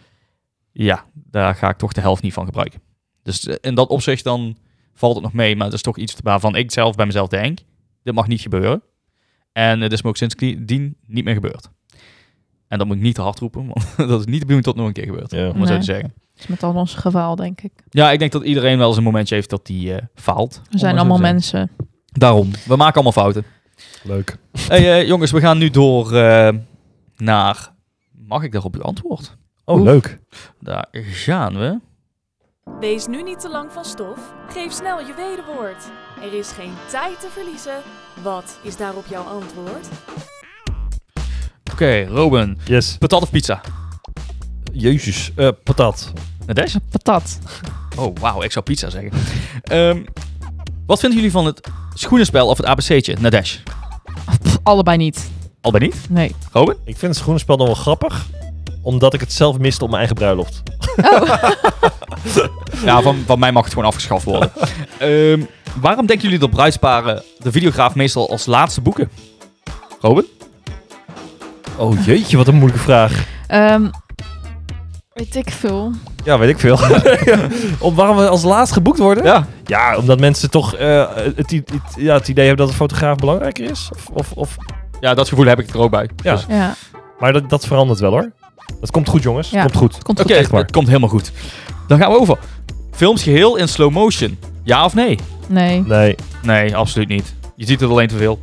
[0.72, 2.82] Ja, daar ga ik toch de helft niet van gebruiken.
[3.24, 4.58] Dus eh, in dat opzicht dan
[4.94, 5.56] valt het nog mee.
[5.56, 7.60] Maar het is toch iets waarvan ik zelf bij mezelf denk...
[8.04, 8.82] Dit mag niet gebeuren.
[9.52, 11.70] En het is me ook sindsdien niet meer gebeurd.
[12.68, 14.76] En dat moet ik niet te hard roepen, want dat is niet de bedoeling tot
[14.76, 15.32] nog een keer gebeurt.
[15.32, 15.50] Ja.
[15.50, 15.80] Om het zo Nee.
[15.80, 16.14] te zeggen.
[16.34, 17.72] Dat is met al ons geval, denk ik.
[17.90, 20.62] Ja, ik denk dat iedereen wel eens een momentje heeft dat die eh, faalt.
[20.70, 21.72] We zijn allemaal mensen.
[22.06, 23.46] Daarom, we maken allemaal fouten.
[24.04, 24.38] Leuk.
[24.68, 26.50] Hey, eh, jongens, we gaan nu door eh,
[27.20, 27.74] naar...
[28.12, 29.38] Mag ik daarop uw antwoord?
[29.66, 30.20] Oh, leuk.
[30.60, 31.80] Daar gaan we.
[32.80, 34.34] Wees nu niet te lang van stof.
[34.50, 35.92] Geef snel je wederwoord.
[36.22, 37.82] Er is geen tijd te verliezen.
[38.24, 39.88] Wat is daarop jouw antwoord?
[41.72, 42.58] Oké, Robin.
[42.66, 42.98] Yes.
[42.98, 43.62] Patat of pizza?
[44.74, 45.32] Jezus.
[45.36, 46.14] Eh, patat.
[46.46, 46.76] Nadesh?
[46.90, 47.40] Patat.
[47.98, 49.12] Oh, wauw, ik zou pizza zeggen.
[49.64, 50.04] Ehm,
[50.86, 53.16] wat vinden jullie van het schoenenspel of het ABC'tje?
[53.20, 53.58] Nadesh?
[54.42, 55.32] Pff, allebei niet.
[55.62, 55.96] Albei niet?
[56.10, 56.36] Nee.
[56.52, 56.76] Robin?
[56.84, 58.26] Ik vind het schoenenspel nog wel grappig.
[58.82, 60.62] Omdat ik het zelf miste op mijn eigen bruiloft.
[62.84, 64.52] Ja, van, van mij mag het gewoon afgeschaft worden.
[64.98, 65.42] Ehm,
[65.82, 69.10] waarom denken jullie dat bruidsparen de videograaf meestal als laatste boeken?
[70.02, 70.26] Robin?
[71.78, 73.26] Oh jeetje, wat een moeilijke vraag.
[73.48, 73.90] Ehm,
[75.14, 75.92] weet ik veel.
[76.24, 76.80] Ja, weet ik veel.
[77.88, 79.24] Om waarom we als laatst geboekt worden?
[79.24, 79.48] Ja.
[79.66, 81.62] Ja, omdat mensen toch eh, het,
[81.98, 83.90] ja, het idee hebben dat de fotograaf belangrijker is.
[83.96, 84.58] Of, of, of...
[85.00, 86.10] Ja, dat gevoel heb ik er ook bij.
[86.24, 86.36] Ja.
[86.36, 86.76] Dus- Ja,
[87.20, 88.32] Maar dat, dat verandert wel hoor.
[88.80, 89.50] Dat komt goed jongens.
[89.50, 89.62] Ja.
[89.62, 90.04] Komt goed.
[90.04, 90.38] komt Oké, goed.
[90.38, 90.62] echt waar.
[90.62, 91.32] het komt helemaal goed.
[91.88, 92.38] Dan gaan we over.
[92.92, 94.40] Films geheel in slow motion.
[94.64, 95.20] Ja of nee?
[95.48, 95.84] Nee.
[95.86, 96.16] Nee.
[96.42, 97.34] Nee, absoluut niet.
[97.56, 98.40] Je ziet het alleen te veel.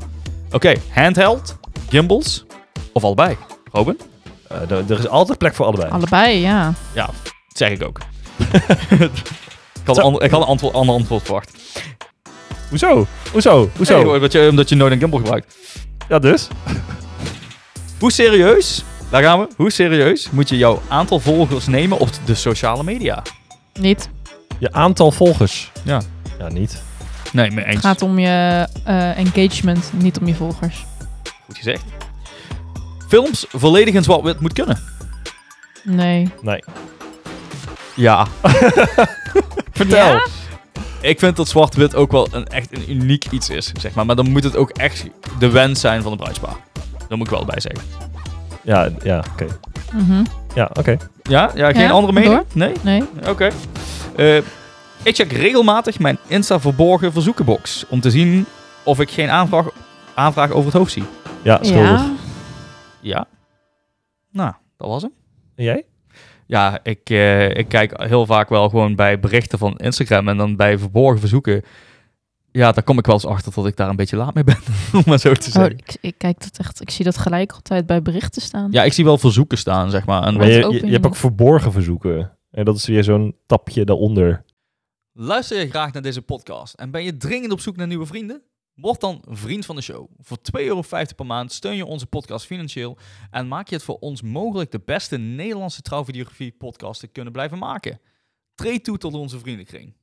[0.52, 1.56] Oké, handheld,
[1.88, 2.44] gimbals
[2.92, 3.36] of allebei?
[3.72, 4.00] Robin?
[4.48, 5.90] Eh, er- is altijd plek voor allebei.
[5.90, 6.74] Allebei, ja.
[6.94, 7.14] Dat
[7.48, 7.98] zeg ik ook.
[8.90, 9.10] ik,
[9.84, 11.50] had een ander, ik had een antwoord, ander antwoord verwacht.
[12.68, 13.06] Hoezo?
[13.32, 13.70] Hoezo?
[13.76, 14.02] Hoezo?
[14.02, 15.56] Nee, omdat, je, omdat je nooit een gimbal gebruikt.
[16.08, 16.48] Ja, dus?
[17.98, 22.34] Hoe serieus, daar gaan we, hoe serieus moet je jouw aantal volgers nemen op de
[22.34, 23.22] sociale media?
[23.80, 24.08] Niet.
[24.58, 25.72] Je aantal volgers.
[25.84, 26.00] Ja.
[26.38, 26.82] Ja, niet.
[27.32, 27.74] Nee, mee eens.
[27.74, 30.84] Het gaat om je eh, engagement, niet om je volgers.
[31.46, 31.82] Goed gezegd.
[33.08, 34.78] Films volledig in zwart-wit moet kunnen.
[35.82, 36.28] Nee.
[36.42, 36.64] Nee.
[37.94, 38.26] Ja.
[39.72, 40.06] Vertel.
[40.06, 40.26] Ja?
[41.08, 44.06] Ik vind dat zwart-wit ook wel een, echt een uniek iets is, zeg maar.
[44.06, 45.06] Maar dan moet het ook echt
[45.38, 46.56] de wens zijn van de bruidspaar.
[47.08, 47.82] Dat moet ik wel bij zeggen.
[48.62, 49.46] Ja, ja oké.
[49.92, 50.24] Mhm.
[50.54, 50.96] Ja, oké.
[51.22, 51.50] Ja?
[51.54, 52.32] Ja, geen Ja, andere mening?
[52.34, 52.44] door.
[52.52, 52.72] Nee?
[52.82, 53.02] Nee.
[53.28, 53.50] Oké.
[54.16, 54.36] Eh,
[55.02, 58.46] ik check regelmatig mijn Insta verborgen verzoekenbox om te zien
[58.84, 59.66] of ik geen aanvraag,
[60.14, 61.04] aanvraag over het hoofd zie.
[61.42, 62.00] Ja, schuldig.
[62.00, 62.14] Ja.
[63.00, 63.26] Ja.
[64.32, 65.12] Nou, dat was hem.
[65.54, 65.84] En jij?
[66.46, 70.56] Ja, ik, eh, ik kijk heel vaak wel gewoon bij berichten van Instagram en dan
[70.56, 71.62] bij verborgen verzoeken.
[72.52, 74.56] Ja, daar kom ik wel eens achter dat ik daar een beetje laat mee ben,
[74.92, 75.78] om maar zo te Oh, zeggen.
[75.78, 76.80] ik, ik kijk dat echt.
[76.80, 78.68] Ik zie dat gelijk altijd bij berichten staan.
[78.70, 80.22] Ja, ik zie wel verzoeken staan, zeg maar.
[80.22, 82.38] En Maar je, je, hebt ook verborgen verzoeken.
[82.50, 84.44] En dat is weer zo'n tapje daaronder.
[85.12, 88.42] Luister je graag naar deze podcast en ben je dringend op zoek naar nieuwe vrienden?
[88.76, 90.08] Word dan vriend van de show.
[90.20, 90.82] Voor 2,50 euro
[91.16, 92.96] per maand steun je onze podcast financieel
[93.30, 97.58] en maak je het voor ons mogelijk de beste Nederlandse trouwvideografie podcast te kunnen blijven
[97.58, 98.00] maken.
[98.54, 99.94] Treed toe tot onze vriendenkring.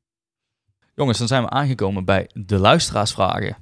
[0.95, 3.57] Jongens, dan zijn we aangekomen bij de luisteraarsvragen.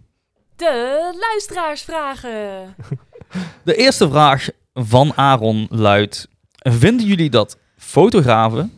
[0.55, 2.76] De luisteraarsvragen.
[3.64, 8.72] De eerste vraag van Aaron luidt: Vinden jullie dat fotografen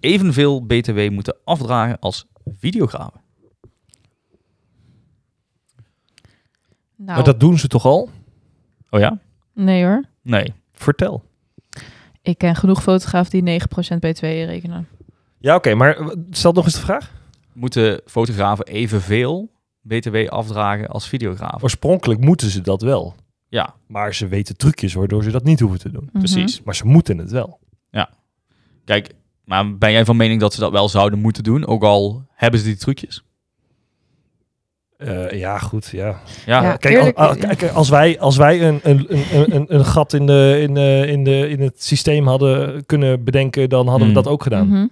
[0.00, 2.26] evenveel BTW moeten afdragen als
[2.58, 3.27] videografen?
[6.98, 8.08] Nou, Maar dat doen ze toch al?
[8.90, 9.18] Oh ja?
[9.54, 10.04] nee hoor.
[10.22, 10.52] Nee.
[10.72, 11.24] Vertel.
[12.22, 13.64] Ik ken genoeg fotografen die 9%
[13.98, 14.88] BTW rekenen.
[15.38, 15.74] Ja, oké.
[15.74, 17.12] maar stel nog eens de vraag.
[17.52, 21.62] Moeten fotografen evenveel BTW afdragen als videografen?
[21.62, 23.14] Oorspronkelijk moeten ze dat wel.
[23.48, 26.08] Ja, Maar ze weten trucjes waardoor ze dat niet hoeven te doen.
[26.12, 26.18] Mhm.
[26.18, 26.62] precies.
[26.62, 27.58] Maar ze moeten het wel.
[28.84, 31.66] Kijk, maar ben jij van mening dat ze dat wel zouden moeten doen?
[31.66, 33.24] Ook al hebben ze die trucjes?
[34.98, 35.88] Eh, ja, goed.
[35.92, 36.20] Ja.
[36.46, 36.76] Ja, Ja.
[36.76, 37.16] Kijk, eerlijk,
[37.58, 41.04] kijk, als wij, als wij een, een, een, een, een gat in, de, in, de,
[41.08, 44.22] in, de, in het systeem hadden kunnen bedenken, dan hadden we Hmm.
[44.22, 44.68] dat ook gedaan.
[44.68, 44.86] Mhm.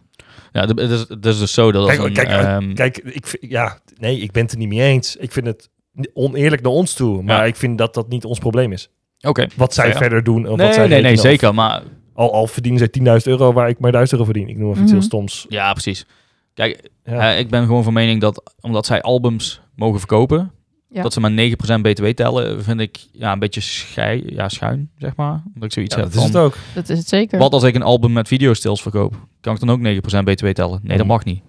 [0.52, 2.98] ja het is, het is dus zo dat als Kijk, een, kijk, eh, ehm, Kijk,
[2.98, 5.16] ik, ja, nee, ik ben het er niet mee eens.
[5.16, 5.68] Ik vind het
[6.12, 7.22] oneerlijk naar ons toe.
[7.22, 7.44] Maar Ja.
[7.44, 8.90] ik vind dat dat niet ons probleem is.
[9.20, 9.46] Oké.
[9.56, 9.96] Wat zij Ja.
[9.96, 10.48] verder doen.
[10.48, 11.54] Of Nee, wat zij nee, nee, zeker.
[11.54, 11.82] Maar
[12.14, 14.48] Al, al verdienen zij 10.000 euro waar ik maar 1000 euro verdien.
[14.48, 15.00] Ik noem even iets Mhm.
[15.00, 15.46] heel stoms.
[15.48, 16.06] ja, precies.
[16.54, 17.32] Kijk, Ja.
[17.32, 20.52] eh, ik ben gewoon van mening dat omdat zij albums mogen verkopen,
[20.88, 21.02] Ja.
[21.02, 25.16] dat ze maar 9% BTW tellen, vind ik ja, een beetje schei, ja, schuin, zeg
[25.16, 25.42] maar.
[25.54, 26.56] Dat ik zoiets Ja, heb dat is het ook.
[26.74, 27.38] Dat is het zeker.
[27.38, 29.14] Wat als ik een album met videostills verkoop?
[29.40, 30.80] Kan ik dan ook 9% BTW tellen?
[30.82, 31.14] Nee, dat Mhm.
[31.14, 31.42] mag niet.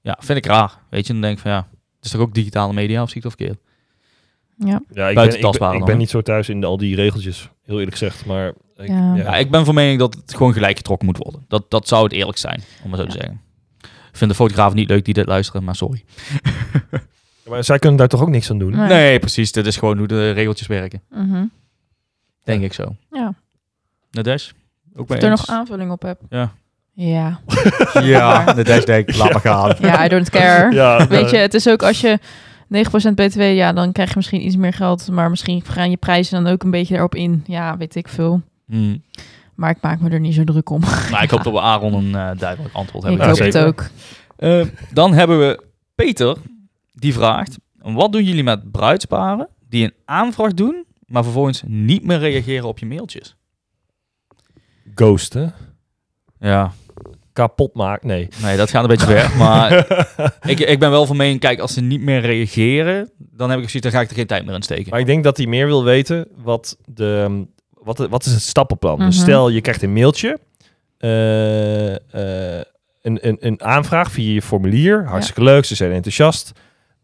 [0.00, 0.78] Ja, vind ik raar.
[0.90, 3.16] Weet je, dan denk ik van ja, het is toch ook digitale media of zie
[3.16, 3.58] ik het verkeerd?
[4.56, 4.66] Ja.
[4.92, 5.96] Ja, ik Buiten ben, ik, ben, ik dan, ben hè?
[6.00, 8.26] niet zo thuis in al die regeltjes, heel eerlijk gezegd.
[8.26, 9.14] Maar ik, Ja.
[9.14, 9.22] ja.
[9.22, 11.44] Ja, ik ben van mening dat het gewoon gelijk getrokken moet worden.
[11.48, 13.40] Dat, dat zou het eerlijk zijn, om maar zo te zeggen.
[13.82, 16.04] Ik vind de fotografen niet leuk die dit luisteren, maar sorry.
[17.48, 18.76] Maar zij kunnen daar toch ook niks aan doen?
[18.76, 18.88] Nee.
[18.88, 19.52] Nee, precies.
[19.52, 21.02] Dit is gewoon hoe de regeltjes werken.
[21.10, 21.44] Mhm.
[22.44, 22.96] Denk ik zo.
[23.10, 23.34] Ja.
[24.10, 24.50] Nadesh?
[24.94, 25.46] Ook Of bij ik er eens?
[25.46, 26.20] nog aanvulling op heb.
[26.28, 26.52] Ja.
[26.92, 27.40] Ja.
[28.02, 29.74] Ja, Nadesh denkt, laat maar gaan.
[29.88, 30.74] Ja, I don't care.
[30.74, 34.46] Ja, Weet je, het is ook als je 9% BTW, ja, dan krijg je misschien
[34.46, 35.08] iets meer geld.
[35.10, 37.44] Maar misschien gaan je prijzen dan ook een beetje erop in.
[37.46, 38.40] Ja, weet ik veel.
[38.66, 39.02] Hmm.
[39.54, 40.80] Maar ik maak me er niet zo druk om.
[41.10, 43.28] Maar ik hoop dat we Aaron een eh, duidelijk antwoord Ik hebben.
[43.28, 43.84] hoop Ja, het ook.
[44.36, 45.62] Eh, dan hebben we
[45.94, 46.36] Peter,
[46.92, 47.56] die vraagt...
[47.78, 50.84] Wat doen jullie met bruidsparen die een aanvraag doen...
[51.06, 53.36] maar vervolgens niet meer reageren op je mailtjes?
[54.94, 55.54] Ghosten.
[56.40, 56.72] Ja,
[57.32, 58.06] Kapot maken.
[58.08, 58.28] Nee.
[58.42, 59.36] nee, dat gaat een beetje ver.
[59.36, 59.72] Maar
[60.52, 63.10] ik, ik ben wel van mening, kijk, als ze niet meer reageren...
[63.18, 64.90] dan heb ik zoiets, dan ga ik er geen tijd meer in steken.
[64.90, 67.44] Maar ik denk dat hij meer wil weten wat de...
[67.70, 68.98] Wat, wat is het stappenplan?
[68.98, 69.24] Dus Mhm.
[69.24, 70.38] stel, je krijgt een mailtje.
[70.98, 71.94] eh,
[72.58, 72.64] eh,
[73.02, 75.04] een, een, een aanvraag via je formulier.
[75.06, 76.52] Hartstikke leuk, ze zijn enthousiast.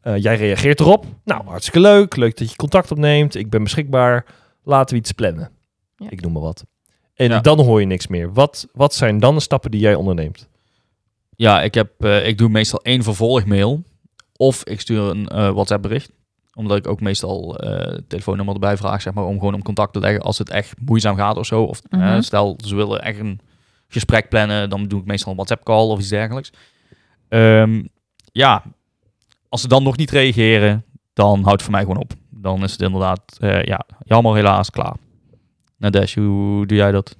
[0.00, 1.04] Eh, jij reageert erop.
[1.24, 2.16] Nou, hartstikke leuk.
[2.16, 3.34] Leuk dat je contact opneemt.
[3.34, 4.24] Ik ben beschikbaar.
[4.62, 5.50] Laten we iets plannen.
[5.96, 6.10] Ja.
[6.10, 6.64] Ik noem maar wat.
[7.14, 7.40] En Ja.
[7.40, 8.32] dan hoor je niks meer.
[8.32, 10.48] Wat, wat zijn dan de stappen die jij onderneemt?
[11.36, 13.82] Ja, ik, heb, eh, ik doe meestal één vervolgmail.
[14.36, 16.10] Of ik stuur een eh, WhatsApp bericht.
[16.54, 20.00] Omdat ik ook meestal eh, telefoonnummer erbij vraag, zeg maar, om gewoon om contact te
[20.00, 21.62] leggen als het echt moeizaam gaat of zo.
[21.62, 22.20] Of Mhm.
[22.20, 23.40] stel, ze willen echt een
[23.88, 26.52] gesprek plannen, dan doe ik meestal een WhatsApp call of iets dergelijks.
[27.28, 27.82] Ehm,
[28.32, 28.62] ja,
[29.48, 32.12] als ze dan nog niet reageren, dan houdt het voor mij gewoon op.
[32.30, 34.96] Dan is het inderdaad, eh, ja, jammer helaas, klaar.
[35.76, 37.16] Nadesh, hoe doe jij dat?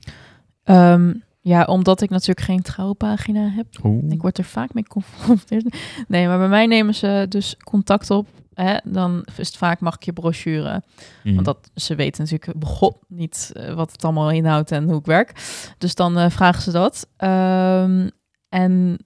[0.65, 3.67] Ehm, ja, omdat ik natuurlijk geen trouwpagina heb.
[3.85, 4.13] Oeh.
[4.13, 5.77] Ik word er vaak mee geconfronteerd.
[6.09, 8.27] Nee, maar bij mij nemen ze dus contact op.
[8.55, 8.77] Hè?
[8.85, 10.83] Dan is het vaak, mag ik je brochure?
[11.25, 11.35] Mm.
[11.35, 15.07] Want dat, ze weten natuurlijk begot niet eh, wat het allemaal inhoudt en hoe ik
[15.07, 15.33] werk.
[15.79, 17.09] Dus dan eh, vragen ze dat.
[17.17, 18.09] Ehm,
[18.49, 18.99] en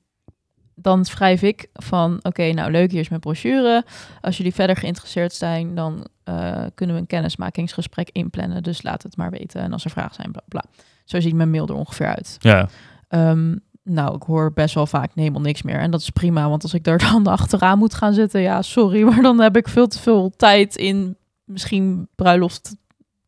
[0.82, 3.84] dan schrijf ik van, oké, nou leuk, hier is mijn brochure.
[4.20, 8.62] Als jullie verder geïnteresseerd zijn, dan eh, kunnen we een kennismakingsgesprek inplannen.
[8.62, 9.60] Dus laat het maar weten.
[9.60, 10.64] En als er vragen zijn, bla bla.
[11.04, 12.36] Zo ziet mijn mail er ongeveer uit.
[12.40, 12.68] Ja,
[13.12, 15.78] Ehm, nou, ik hoor best wel vaak helemaal niks meer.
[15.78, 19.02] En dat is prima, want als ik daar dan achteraan moet gaan zitten, ja, sorry,
[19.08, 22.76] maar dan heb ik veel te veel tijd in misschien bruiloft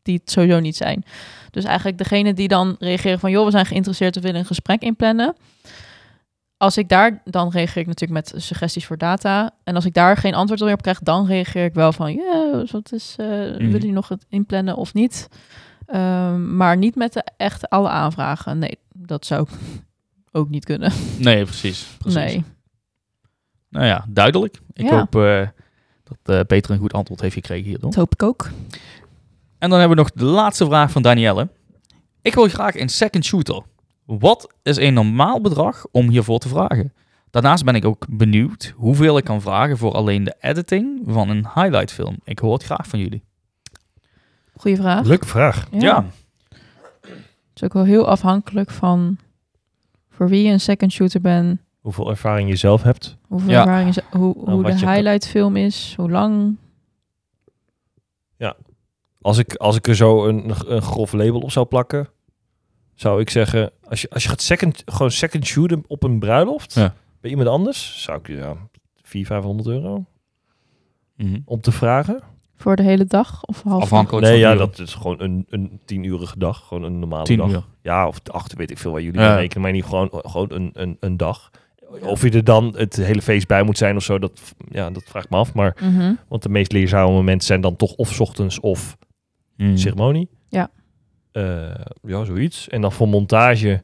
[0.01, 1.03] die het sowieso niet zijn.
[1.51, 4.81] Dus eigenlijk degene die dan reageren van, joh, we zijn geïnteresseerd, we willen een gesprek
[4.81, 5.35] inplannen.
[6.65, 9.51] Als ik daar, dan reageer ik natuurlijk met suggesties voor data.
[9.63, 12.63] En als ik daar geen antwoord meer op krijg, dan reageer ik wel van, ja,
[12.71, 15.27] wat is, uh, willen jullie nog het inplannen of niet?
[15.95, 18.59] Um, maar niet met de echt alle aanvragen.
[18.59, 19.47] Nee, dat zou
[20.31, 20.91] ook niet kunnen.
[21.19, 21.87] Nee, precies.
[21.97, 22.19] precies.
[22.19, 22.43] Nee.
[23.69, 24.59] Nou ja, duidelijk.
[24.73, 24.97] Ik Ja.
[24.97, 25.47] hoop eh,
[26.03, 27.89] dat uh, Peter een goed antwoord heeft gekregen hierdoor.
[27.89, 28.49] Dat hoop ik ook.
[29.57, 31.49] En dan hebben we nog de laatste vraag van Danielle.
[32.21, 33.61] Ik wil graag een second shooter.
[34.05, 36.93] Wat is een normaal bedrag om hiervoor te vragen?
[37.29, 41.45] Daarnaast ben ik ook benieuwd hoeveel ik kan vragen voor alleen de editing van een
[41.55, 42.15] highlight film.
[42.23, 43.23] Ik hoor het graag van jullie.
[44.57, 45.05] Goeie vraag.
[45.05, 45.67] Leuke vraag.
[45.71, 46.05] Ja,
[46.49, 49.17] Het is ook wel heel afhankelijk van
[50.09, 53.17] voor wie je een second shooter bent, Hoeveel ervaring je zelf hebt.
[53.27, 53.59] hoeveel Ja.
[53.59, 56.57] ervaring je, hoe, hoe de je- highlight film is, hoe lang.
[59.21, 62.07] Als ik, als ik er zo een, een grof label op zou plakken,
[62.95, 66.73] zou ik zeggen, als je, als je gaat second, gewoon second shooten op een bruiloft
[66.73, 66.93] Ja.
[67.21, 68.55] bij iemand anders, zou ik ja,
[69.01, 70.05] 400, 500 euro
[71.17, 71.39] Mhm.
[71.45, 72.21] om te vragen.
[72.57, 74.57] Voor de hele dag of half afhankelijk Nee, ja, uur.
[74.57, 76.67] dat is gewoon een, een tienurige dag.
[76.67, 77.49] Gewoon een normale 10 dag.
[77.51, 77.63] uur.
[77.81, 79.27] Ja, of acht, weet ik veel waar jullie Ja.
[79.29, 79.61] mee rekenen.
[79.63, 81.51] Maar niet gewoon, gewoon een, een, een dag.
[82.01, 85.03] Of je er dan het hele feest bij moet zijn of zo, dat, ja, dat
[85.05, 85.53] vraag ik me af.
[85.53, 86.13] Maar, Mhm.
[86.27, 88.97] want de meest leerzame momenten zijn dan toch of 's ochtends of
[89.57, 89.77] Mhm.
[89.77, 90.29] ceremonie.
[90.49, 90.69] Ja.
[91.35, 92.67] Eh, ja, zoiets.
[92.69, 93.83] En dan voor montage,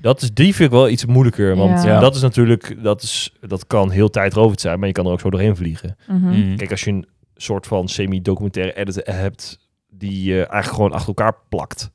[0.00, 1.56] dat is, die vind ik wel iets moeilijker.
[1.56, 2.00] Want Ja.
[2.00, 5.20] dat is natuurlijk, dat, is, dat kan heel tijdrovend zijn, maar je kan er ook
[5.20, 5.96] zo doorheen vliegen.
[6.08, 6.16] Mhm.
[6.28, 6.56] Mhm.
[6.56, 9.58] Kijk, als je een soort van semi-documentaire editor hebt
[9.90, 11.90] die je eigenlijk gewoon achter elkaar plakt.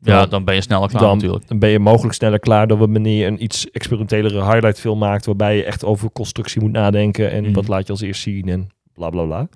[0.00, 1.48] Ja, dan- dan ben je sneller klaar dan, natuurlijk.
[1.48, 5.26] dan ben je mogelijk sneller klaar dan wanneer je een iets experimentelere highlight film maakt,
[5.26, 7.52] waarbij je echt over constructie moet nadenken en Mhm.
[7.52, 9.48] wat laat je als eerst zien en bla bla bla.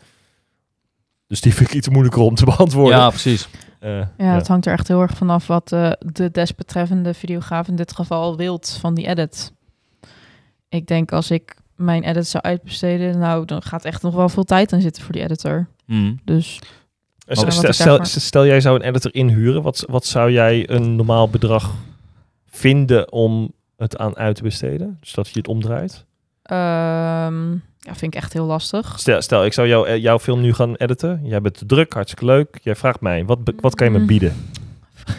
[1.26, 2.98] Dus die vind ik iets moeilijker om te beantwoorden.
[2.98, 3.48] Ja, precies.
[3.86, 4.34] Eh, Ja, ja.
[4.34, 8.36] het hangt er echt heel erg vanaf wat eh, de desbetreffende videograaf in dit geval
[8.36, 9.52] wilt van die edit.
[10.68, 14.44] Ik denk als ik mijn edit zou uitbesteden, nou, dan gaat echt nog wel veel
[14.44, 15.66] tijd aan zitten voor die editor.
[15.84, 16.14] Mhm.
[16.24, 16.58] Dus
[17.28, 21.74] Stel, stel, stel jij zou een editor inhuren, wat, wat zou jij een normaal bedrag
[22.46, 24.96] vinden om het aan uit te besteden?
[25.00, 26.04] Dus dat je het omdraait?
[26.42, 27.56] ehm,
[27.86, 28.94] ja, vind ik echt heel lastig.
[28.98, 31.20] Stel, stel ik zou jou, eh, jouw film nu gaan editen.
[31.24, 32.58] Jij bent druk, hartstikke leuk.
[32.62, 34.06] Jij vraagt mij, wat, wat kan je me Mm.
[34.06, 34.34] bieden?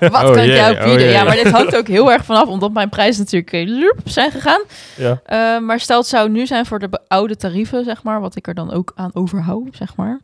[0.00, 1.08] wat Oh kan ik jou oh bieden?
[1.08, 4.62] ja, maar dit hangt ook heel erg vanaf, omdat mijn prijzen natuurlijk eh, zijn gegaan.
[4.96, 5.20] Ja.
[5.24, 8.46] Eh, maar stel het zou nu zijn voor de oude tarieven, zeg maar, wat ik
[8.48, 10.20] er dan ook aan overhoud, zeg maar.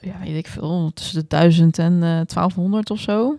[0.00, 3.36] Ja, weet ik veel, tussen de 1000 en eh 1200 of zo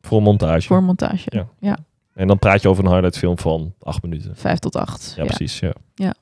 [0.00, 0.66] Voor een montage.
[0.66, 1.24] voor montage.
[1.30, 1.46] Ja.
[1.60, 1.76] Ja,
[2.14, 4.36] En dan praat je over een highlight film van acht minuten.
[4.36, 5.12] 5 tot 8.
[5.16, 5.60] Ja, Ja, precies.
[5.94, 6.14] Ja.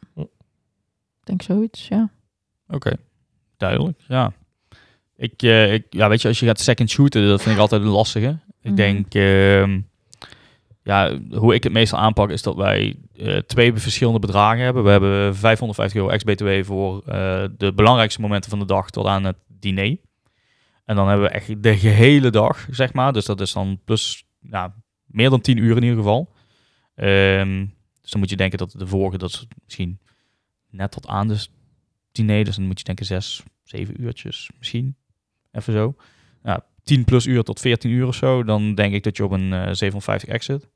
[1.29, 2.11] Denk zoiets, ja.
[2.68, 2.93] Oké,
[3.57, 3.99] duidelijk.
[4.09, 4.33] Ja.
[5.16, 7.83] Ik, eh, ik, ja, weet je, als je gaat second shooten, dat vind ik altijd
[7.83, 8.39] een lastige.
[8.61, 8.74] Ik Mhm.
[8.74, 9.81] denk, ehm,
[10.83, 14.85] ja, hoe ik het meestal aanpak is dat wij eh, twee verschillende bedragen hebben.
[14.85, 19.24] We hebben 550 euro ex-BTW voor eh, de belangrijkste momenten van de dag tot aan
[19.24, 19.97] het diner.
[20.85, 23.12] En dan hebben we echt de gehele dag, zeg maar.
[23.12, 24.74] Dus dat is dan plus, ja,
[25.05, 26.33] meer dan 10 uur in ieder geval.
[26.95, 27.66] Ehm,
[28.01, 29.99] dus dan moet je denken dat de vorige, dat is misschien
[30.71, 31.47] net tot aan de
[32.12, 32.45] diner.
[32.45, 34.97] Dus dan moet je denken zes, zeven uurtjes misschien.
[35.53, 35.95] Even zo.
[36.43, 38.45] Ja, 10 plus uur tot 14 uur of zo.
[38.45, 40.69] Dan denk ik dat je op een eh 750 exit.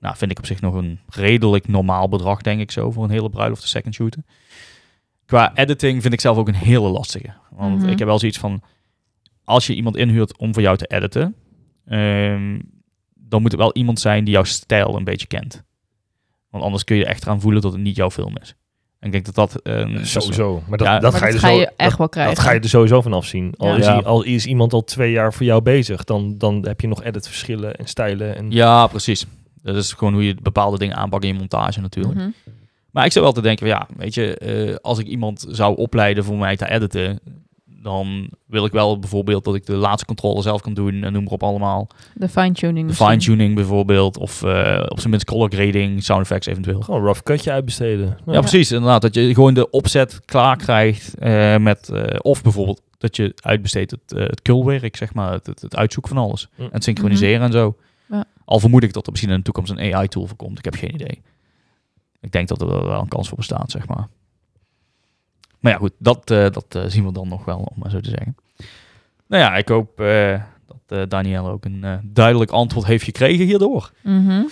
[0.00, 3.10] Nou, vind ik op zich nog een redelijk normaal bedrag, denk ik zo, voor een
[3.10, 4.26] hele bruiloft de second shooten.
[5.26, 7.34] Qua editing vind ik zelf ook een hele lastige.
[7.50, 7.88] Want Mhm.
[7.88, 8.62] ik heb wel zoiets van,
[9.44, 11.34] als je iemand inhuurt om voor jou te editen,
[11.84, 12.60] ehm,
[13.14, 15.64] dan moet het wel iemand zijn die jouw stijl een beetje kent.
[16.50, 18.54] Want anders kun je echt eraan voelen dat het niet jouw film is.
[19.00, 19.60] En ik denk dat dat...
[19.62, 20.62] wel- Sowieso.
[20.68, 22.08] Maar dat, Ja, dat maar ga je, dat er ga zo- je echt dat- wel
[22.08, 22.34] krijgen.
[22.34, 23.54] Dat ga je er sowieso vanaf zien.
[23.56, 23.76] Al, Ja.
[23.76, 23.98] is, Ja.
[23.98, 27.74] al is iemand al twee jaar voor jou bezig, dan, dan heb je nog editverschillen
[27.74, 28.36] en stijlen.
[28.36, 29.26] En, Ja, precies.
[29.62, 32.14] Dat is gewoon hoe je bepaalde dingen aanpakt in je montage natuurlijk.
[32.14, 32.28] Mhm.
[32.90, 35.76] Maar ik zou wel te denken, van, ja, weet je, eh, als ik iemand zou
[35.76, 37.20] opleiden voor mij te editen,
[37.82, 41.24] dan wil ik wel bijvoorbeeld dat ik de laatste controle zelf kan doen en noem
[41.24, 41.88] maar op allemaal.
[42.14, 42.88] De fine-tuning.
[42.88, 46.80] De fine-tuning bijvoorbeeld, of eh, op zijn minst color grading, sound effects eventueel.
[46.80, 48.18] Gewoon een rough cutje uitbesteden.
[48.26, 48.72] Ja, precies.
[48.72, 53.32] Inderdaad, dat je gewoon de opzet klaar krijgt eh, met, eh, of bijvoorbeeld dat je
[53.42, 56.48] uitbesteedt het, het kulwerk, zeg maar, het, het, het uitzoeken van alles.
[56.56, 57.76] En het synchroniseren en zo.
[58.08, 58.24] Ja.
[58.44, 60.58] Al vermoed ik dat er misschien in de toekomst een AI-tool voor komt.
[60.58, 61.22] Ik heb geen idee.
[62.20, 64.08] Ik denk dat er wel een kans voor bestaat, zeg maar.
[65.60, 68.00] Maar ja, goed, dat, eh, dat eh, zien we dan nog wel, om maar zo
[68.00, 68.36] te zeggen.
[69.30, 73.44] Nou ja, ik hoop eh, dat eh Daniel ook een eh, duidelijk antwoord heeft gekregen
[73.44, 73.92] hierdoor.
[74.02, 74.42] Mhm.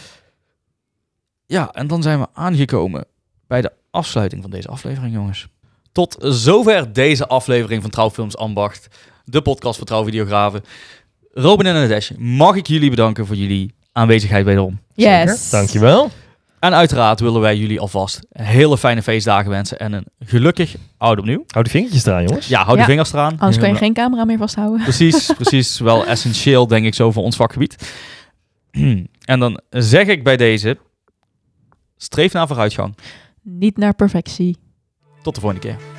[1.46, 3.04] Ja, en dan zijn we aangekomen
[3.46, 5.48] bij de afsluiting van deze aflevering, jongens.
[5.92, 8.88] Tot zover deze aflevering van Trouwfilms Ambacht,
[9.24, 10.64] de podcast voor trouwvideografen.
[11.32, 14.80] Robin en Nadesh, mag ik jullie bedanken voor jullie aanwezigheid wederom.
[14.94, 15.50] Yes.
[15.50, 16.11] Dankjewel.
[16.61, 21.44] En uiteraard willen wij jullie alvast hele fijne feestdagen wensen en een gelukkig oud opnieuw.
[21.46, 22.46] Hou die vingertjes eraan, jongens.
[22.48, 22.84] Ja, hou de Ja.
[22.88, 23.38] vingers eraan.
[23.38, 24.82] Anders kan je geen camera meer vasthouden.
[24.82, 25.78] Precies, precies.
[25.78, 27.92] Wel essentieel, denk ik, zo voor ons vakgebied.
[29.24, 30.78] en dan zeg ik bij deze,
[31.96, 32.96] streef naar vooruitgang.
[33.42, 34.56] Niet naar perfectie.
[35.22, 35.97] Tot de volgende keer.